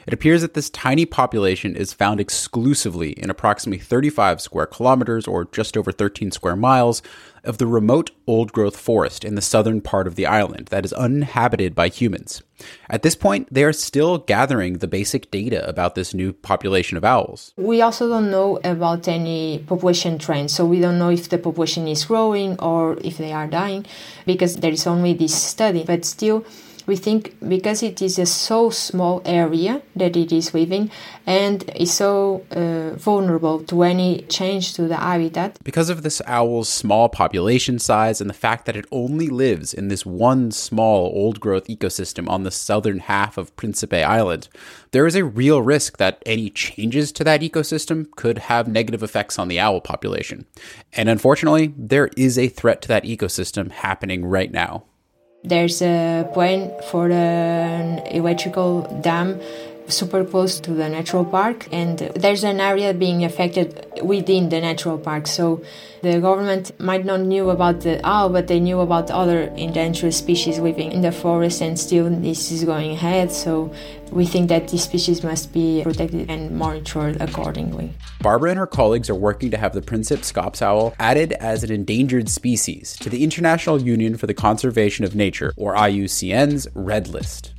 It 0.06 0.14
appears 0.14 0.42
that 0.42 0.54
this 0.54 0.70
tiny 0.70 1.06
population 1.06 1.76
is 1.76 1.92
found 1.92 2.20
exclusively 2.20 3.12
in 3.12 3.30
approximately 3.30 3.82
35 3.82 4.40
square 4.40 4.66
kilometers, 4.66 5.26
or 5.26 5.46
just 5.46 5.76
over 5.76 5.92
13 5.92 6.30
square 6.30 6.56
miles, 6.56 7.02
of 7.44 7.58
the 7.58 7.66
remote 7.66 8.10
old 8.26 8.52
growth 8.52 8.76
forest 8.76 9.24
in 9.24 9.34
the 9.34 9.42
southern 9.42 9.80
part 9.80 10.06
of 10.06 10.14
the 10.14 10.26
island 10.26 10.66
that 10.68 10.84
is 10.84 10.92
uninhabited 10.94 11.74
by 11.74 11.88
humans. 11.88 12.42
At 12.88 13.02
this 13.02 13.14
point, 13.14 13.48
they 13.52 13.64
are 13.64 13.72
still 13.72 14.18
gathering 14.18 14.78
the 14.78 14.86
basic 14.86 15.30
data 15.30 15.68
about 15.68 15.94
this 15.94 16.14
new 16.14 16.32
population 16.32 16.96
of 16.96 17.04
owls. 17.04 17.52
We 17.56 17.82
also 17.82 18.08
don't 18.08 18.30
know 18.30 18.60
about 18.64 19.08
any 19.08 19.62
population 19.66 20.18
trends, 20.18 20.54
so 20.54 20.64
we 20.64 20.80
don't 20.80 20.98
know 20.98 21.10
if 21.10 21.28
the 21.28 21.38
population 21.38 21.86
is 21.88 22.04
growing 22.04 22.58
or 22.60 22.98
if 23.02 23.18
they 23.18 23.32
are 23.32 23.46
dying 23.46 23.84
because 24.24 24.56
there 24.56 24.72
is 24.72 24.86
only 24.86 25.12
this 25.12 25.34
study, 25.34 25.84
but 25.84 26.04
still 26.04 26.44
we 26.86 26.96
think 26.96 27.36
because 27.48 27.82
it 27.82 28.02
is 28.02 28.18
a 28.18 28.26
so 28.26 28.70
small 28.70 29.22
area 29.24 29.82
that 29.96 30.16
it 30.16 30.32
is 30.32 30.52
living 30.52 30.90
and 31.26 31.70
is 31.76 31.92
so 31.92 32.44
uh, 32.50 32.96
vulnerable 32.96 33.62
to 33.64 33.82
any 33.82 34.22
change 34.22 34.74
to 34.74 34.86
the 34.88 34.96
habitat. 34.96 35.58
Because 35.64 35.88
of 35.88 36.02
this 36.02 36.20
owl's 36.26 36.68
small 36.68 37.08
population 37.08 37.78
size 37.78 38.20
and 38.20 38.28
the 38.28 38.34
fact 38.34 38.66
that 38.66 38.76
it 38.76 38.86
only 38.92 39.28
lives 39.28 39.72
in 39.72 39.88
this 39.88 40.04
one 40.04 40.50
small 40.50 41.06
old 41.14 41.40
growth 41.40 41.66
ecosystem 41.66 42.28
on 42.28 42.42
the 42.42 42.50
southern 42.50 42.98
half 42.98 43.38
of 43.38 43.54
Principe 43.56 44.02
Island, 44.02 44.48
there 44.90 45.06
is 45.06 45.16
a 45.16 45.24
real 45.24 45.62
risk 45.62 45.96
that 45.98 46.22
any 46.26 46.50
changes 46.50 47.12
to 47.12 47.24
that 47.24 47.40
ecosystem 47.40 48.10
could 48.12 48.38
have 48.38 48.68
negative 48.68 49.02
effects 49.02 49.38
on 49.38 49.48
the 49.48 49.58
owl 49.58 49.80
population. 49.80 50.46
And 50.92 51.08
unfortunately, 51.08 51.74
there 51.76 52.10
is 52.16 52.38
a 52.38 52.48
threat 52.48 52.82
to 52.82 52.88
that 52.88 53.04
ecosystem 53.04 53.70
happening 53.70 54.24
right 54.24 54.52
now. 54.52 54.84
There's 55.44 55.82
a 55.82 56.26
plan 56.32 56.72
for 56.90 57.10
an 57.10 57.98
electrical 58.06 58.82
dam 59.02 59.40
super 59.88 60.24
close 60.24 60.60
to 60.60 60.72
the 60.72 60.88
natural 60.88 61.24
park 61.24 61.68
and 61.72 61.98
there's 62.16 62.44
an 62.44 62.60
area 62.60 62.94
being 62.94 63.24
affected 63.24 63.86
within 64.02 64.48
the 64.48 64.60
natural 64.60 64.98
park 64.98 65.26
so 65.26 65.62
the 66.02 66.20
government 66.20 66.78
might 66.80 67.04
not 67.04 67.20
knew 67.20 67.50
about 67.50 67.80
the 67.82 68.00
owl 68.06 68.28
but 68.28 68.46
they 68.46 68.60
knew 68.60 68.80
about 68.80 69.10
other 69.10 69.42
endangered 69.56 70.12
species 70.14 70.58
living 70.58 70.90
in 70.92 71.02
the 71.02 71.12
forest 71.12 71.60
and 71.60 71.78
still 71.78 72.08
this 72.08 72.50
is 72.50 72.64
going 72.64 72.92
ahead 72.92 73.30
so 73.30 73.72
we 74.14 74.24
think 74.24 74.48
that 74.48 74.68
these 74.68 74.84
species 74.84 75.22
must 75.22 75.52
be 75.52 75.82
protected 75.82 76.30
and 76.30 76.56
monitored 76.56 77.20
accordingly. 77.20 77.92
Barbara 78.20 78.50
and 78.50 78.58
her 78.58 78.66
colleagues 78.66 79.10
are 79.10 79.14
working 79.14 79.50
to 79.50 79.56
have 79.56 79.74
the 79.74 79.82
Principe 79.82 80.24
scops 80.24 80.62
owl 80.62 80.94
added 80.98 81.32
as 81.32 81.64
an 81.64 81.72
endangered 81.72 82.28
species 82.28 82.96
to 82.98 83.10
the 83.10 83.24
International 83.24 83.82
Union 83.82 84.16
for 84.16 84.26
the 84.26 84.34
Conservation 84.34 85.04
of 85.04 85.16
Nature, 85.16 85.52
or 85.56 85.74
IUCN's 85.74 86.68
Red 86.74 87.08
List. 87.08 87.53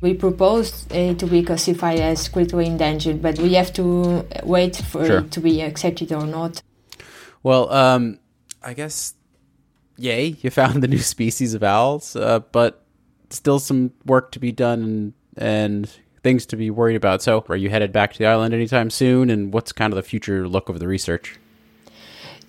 We 0.00 0.14
proposed 0.14 0.92
uh, 0.92 1.14
to 1.14 1.26
be 1.26 1.42
classified 1.42 1.98
as 1.98 2.28
critically 2.28 2.66
endangered, 2.66 3.20
but 3.20 3.38
we 3.38 3.54
have 3.54 3.72
to 3.74 4.26
wait 4.44 4.76
for 4.76 5.04
sure. 5.04 5.18
it 5.18 5.32
to 5.32 5.40
be 5.40 5.60
accepted 5.60 6.12
or 6.12 6.26
not. 6.26 6.62
Well, 7.42 7.70
um, 7.72 8.18
I 8.62 8.74
guess 8.74 9.14
yay, 9.98 10.36
you 10.40 10.50
found 10.50 10.82
the 10.82 10.88
new 10.88 10.98
species 10.98 11.54
of 11.54 11.62
owls, 11.62 12.16
uh, 12.16 12.40
but 12.52 12.84
still 13.30 13.58
some 13.58 13.92
work 14.06 14.32
to 14.32 14.38
be 14.38 14.52
done 14.52 14.82
and, 14.82 15.12
and 15.36 15.90
things 16.22 16.46
to 16.46 16.56
be 16.56 16.70
worried 16.70 16.96
about. 16.96 17.22
So, 17.22 17.44
are 17.48 17.56
you 17.56 17.70
headed 17.70 17.92
back 17.92 18.12
to 18.12 18.18
the 18.18 18.26
island 18.26 18.54
anytime 18.54 18.90
soon? 18.90 19.30
And 19.30 19.52
what's 19.52 19.72
kind 19.72 19.92
of 19.92 19.96
the 19.96 20.02
future 20.02 20.48
look 20.48 20.68
of 20.68 20.78
the 20.78 20.88
research? 20.88 21.38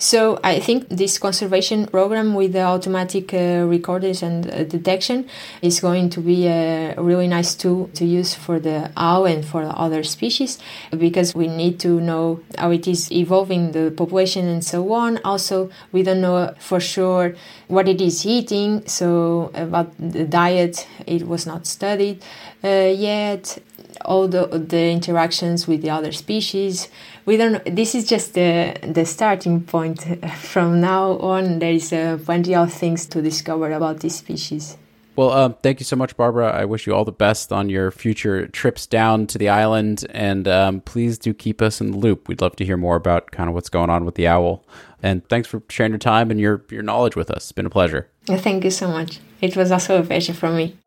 So 0.01 0.39
I 0.45 0.61
think 0.61 0.87
this 0.87 1.19
conservation 1.19 1.85
program 1.85 2.33
with 2.33 2.53
the 2.53 2.61
automatic 2.61 3.33
uh, 3.33 3.65
recorders 3.67 4.23
and 4.23 4.49
uh, 4.49 4.63
detection 4.63 5.27
is 5.61 5.81
going 5.81 6.09
to 6.11 6.21
be 6.21 6.47
a 6.47 6.95
really 6.97 7.27
nice 7.27 7.53
tool 7.53 7.89
to 7.95 8.05
use 8.05 8.33
for 8.33 8.61
the 8.61 8.91
owl 8.95 9.25
and 9.25 9.43
for 9.43 9.61
other 9.63 10.03
species 10.03 10.57
because 10.97 11.35
we 11.35 11.49
need 11.49 11.81
to 11.81 11.99
know 11.99 12.39
how 12.57 12.71
it 12.71 12.87
is 12.87 13.11
evolving 13.11 13.73
the 13.73 13.91
population 13.91 14.47
and 14.47 14.63
so 14.63 14.89
on. 14.93 15.19
Also, 15.25 15.69
we 15.91 16.01
don't 16.01 16.21
know 16.21 16.53
for 16.59 16.79
sure 16.79 17.35
what 17.67 17.89
it 17.89 17.99
is 17.99 18.25
eating. 18.25 18.87
So 18.87 19.51
about 19.53 19.91
the 19.99 20.23
diet, 20.23 20.87
it 21.07 21.27
was 21.27 21.45
not 21.45 21.67
studied 21.67 22.23
uh, 22.63 22.93
yet 22.95 23.57
all 24.05 24.27
the 24.27 24.47
the 24.47 24.89
interactions 24.91 25.67
with 25.67 25.81
the 25.81 25.89
other 25.89 26.11
species. 26.11 26.89
We 27.25 27.37
don't 27.37 27.63
this 27.75 27.95
is 27.95 28.07
just 28.07 28.33
the 28.33 28.75
the 28.81 29.05
starting 29.05 29.61
point. 29.61 30.05
From 30.35 30.81
now 30.81 31.17
on 31.19 31.59
there 31.59 31.73
is 31.73 31.93
uh, 31.93 32.17
plenty 32.23 32.55
of 32.55 32.73
things 32.73 33.05
to 33.07 33.21
discover 33.21 33.71
about 33.71 33.99
this 33.99 34.17
species. 34.17 34.77
Well 35.15 35.31
um, 35.31 35.55
thank 35.61 35.79
you 35.79 35.85
so 35.85 35.95
much 35.95 36.15
barbara. 36.15 36.51
I 36.51 36.65
wish 36.65 36.87
you 36.87 36.95
all 36.95 37.05
the 37.05 37.11
best 37.11 37.51
on 37.51 37.69
your 37.69 37.91
future 37.91 38.47
trips 38.47 38.87
down 38.87 39.27
to 39.27 39.37
the 39.37 39.49
island 39.49 40.05
and 40.11 40.47
um, 40.47 40.81
please 40.81 41.17
do 41.17 41.33
keep 41.33 41.61
us 41.61 41.81
in 41.81 41.91
the 41.91 41.97
loop. 41.97 42.27
We'd 42.27 42.41
love 42.41 42.55
to 42.57 42.65
hear 42.65 42.77
more 42.77 42.95
about 42.95 43.31
kind 43.31 43.49
of 43.49 43.55
what's 43.55 43.69
going 43.69 43.89
on 43.89 44.05
with 44.05 44.15
the 44.15 44.27
owl. 44.27 44.63
And 45.03 45.27
thanks 45.27 45.47
for 45.47 45.61
sharing 45.69 45.91
your 45.91 45.99
time 45.99 46.31
and 46.31 46.39
your 46.39 46.63
your 46.69 46.83
knowledge 46.83 47.15
with 47.15 47.29
us. 47.31 47.43
It's 47.43 47.51
been 47.51 47.65
a 47.65 47.69
pleasure. 47.69 48.09
Thank 48.25 48.63
you 48.63 48.71
so 48.71 48.87
much. 48.87 49.19
It 49.41 49.55
was 49.55 49.71
also 49.71 49.99
a 49.99 50.03
pleasure 50.03 50.33
for 50.33 50.49
me 50.49 50.77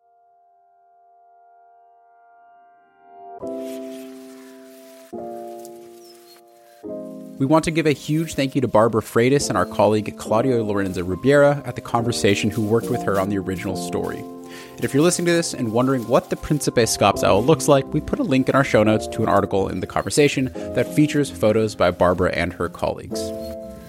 We 7.42 7.46
want 7.46 7.64
to 7.64 7.72
give 7.72 7.86
a 7.86 7.92
huge 7.92 8.34
thank 8.34 8.54
you 8.54 8.60
to 8.60 8.68
Barbara 8.68 9.02
Freitas 9.02 9.48
and 9.48 9.58
our 9.58 9.66
colleague 9.66 10.16
Claudio 10.16 10.62
Lorenzo 10.62 11.02
Rubiera 11.02 11.60
at 11.66 11.74
The 11.74 11.80
Conversation 11.80 12.50
who 12.50 12.62
worked 12.62 12.88
with 12.88 13.02
her 13.02 13.18
on 13.18 13.30
the 13.30 13.38
original 13.38 13.74
story. 13.74 14.18
And 14.18 14.84
if 14.84 14.94
you're 14.94 15.02
listening 15.02 15.26
to 15.26 15.32
this 15.32 15.52
and 15.52 15.72
wondering 15.72 16.06
what 16.06 16.30
the 16.30 16.36
Principe 16.36 16.86
scops 16.86 17.24
owl 17.24 17.42
looks 17.42 17.66
like, 17.66 17.92
we 17.92 18.00
put 18.00 18.20
a 18.20 18.22
link 18.22 18.48
in 18.48 18.54
our 18.54 18.62
show 18.62 18.84
notes 18.84 19.08
to 19.08 19.24
an 19.24 19.28
article 19.28 19.66
in 19.66 19.80
The 19.80 19.88
Conversation 19.88 20.52
that 20.54 20.94
features 20.94 21.32
photos 21.32 21.74
by 21.74 21.90
Barbara 21.90 22.30
and 22.30 22.52
her 22.52 22.68
colleagues. 22.68 23.20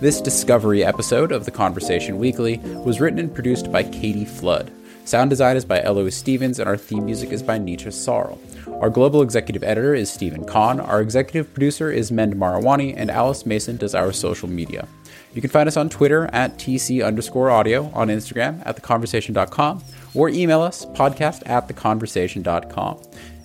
This 0.02 0.20
Discovery 0.20 0.84
episode 0.84 1.32
of 1.32 1.46
The 1.46 1.52
Conversation 1.52 2.18
Weekly 2.18 2.58
was 2.58 3.00
written 3.00 3.20
and 3.20 3.32
produced 3.32 3.72
by 3.72 3.84
Katie 3.84 4.26
Flood. 4.26 4.72
Sound 5.06 5.30
design 5.30 5.58
is 5.58 5.66
by 5.66 5.82
Eloise 5.82 6.16
Stevens, 6.16 6.60
and 6.60 6.70
our 6.70 6.78
theme 6.78 7.06
music 7.06 7.32
is 7.32 7.44
by 7.44 7.60
Neeta 7.60 7.92
Sarl. 7.92 8.40
Our 8.80 8.90
global 8.90 9.22
executive 9.22 9.62
editor 9.64 9.94
is 9.94 10.10
Stephen 10.12 10.46
Khan. 10.46 10.80
Our 10.80 11.02
executive 11.02 11.54
producer 11.54 11.92
is 11.92 12.12
Mend 12.12 12.36
Mariwany, 12.36 12.94
and 12.96 13.12
Alice 13.12 13.46
Mason 13.46 13.76
does 13.78 13.94
our 13.94 14.14
social 14.14 14.50
media. 14.50 14.88
You 15.34 15.42
can 15.42 15.50
find 15.50 15.68
us 15.68 15.76
on 15.76 15.90
Twitter 15.90 16.30
at 16.32 16.58
TC 16.58 17.06
underscore 17.06 17.50
audio, 17.50 17.92
on 17.94 18.08
Instagram 18.08 18.66
at 18.66 18.82
theconversation.com, 18.82 19.84
or 20.14 20.30
email 20.30 20.62
us 20.62 20.86
podcast 20.86 21.50
at 21.50 21.68
theconversation.com. 21.68 23.02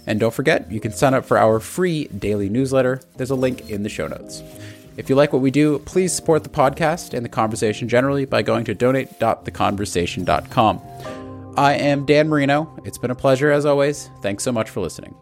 And 0.06 0.20
don't 0.20 0.34
forget, 0.34 0.70
you 0.70 0.78
can 0.80 0.92
sign 0.92 1.14
up 1.14 1.24
for 1.24 1.38
our 1.38 1.58
free 1.60 2.04
daily 2.06 2.48
newsletter. 2.48 3.00
There's 3.16 3.30
a 3.30 3.34
link 3.34 3.68
in 3.68 3.82
the 3.82 3.88
show 3.88 4.06
notes. 4.06 4.44
If 4.96 5.08
you 5.08 5.16
like 5.16 5.32
what 5.32 5.42
we 5.42 5.50
do, 5.50 5.80
please 5.80 6.12
support 6.12 6.44
the 6.44 6.50
podcast 6.50 7.14
and 7.14 7.24
the 7.24 7.28
conversation 7.28 7.88
generally 7.88 8.24
by 8.24 8.42
going 8.42 8.64
to 8.64 8.74
donate.theconversation.com. 8.74 10.82
I 11.58 11.74
am 11.74 12.04
Dan 12.04 12.28
Merino. 12.28 12.72
It's 12.84 12.98
been 12.98 13.10
a 13.10 13.16
pleasure 13.16 13.50
as 13.50 13.66
always. 13.66 14.10
Thanks 14.22 14.44
so 14.44 14.52
much 14.52 14.70
for 14.70 14.80
listening. 14.80 15.16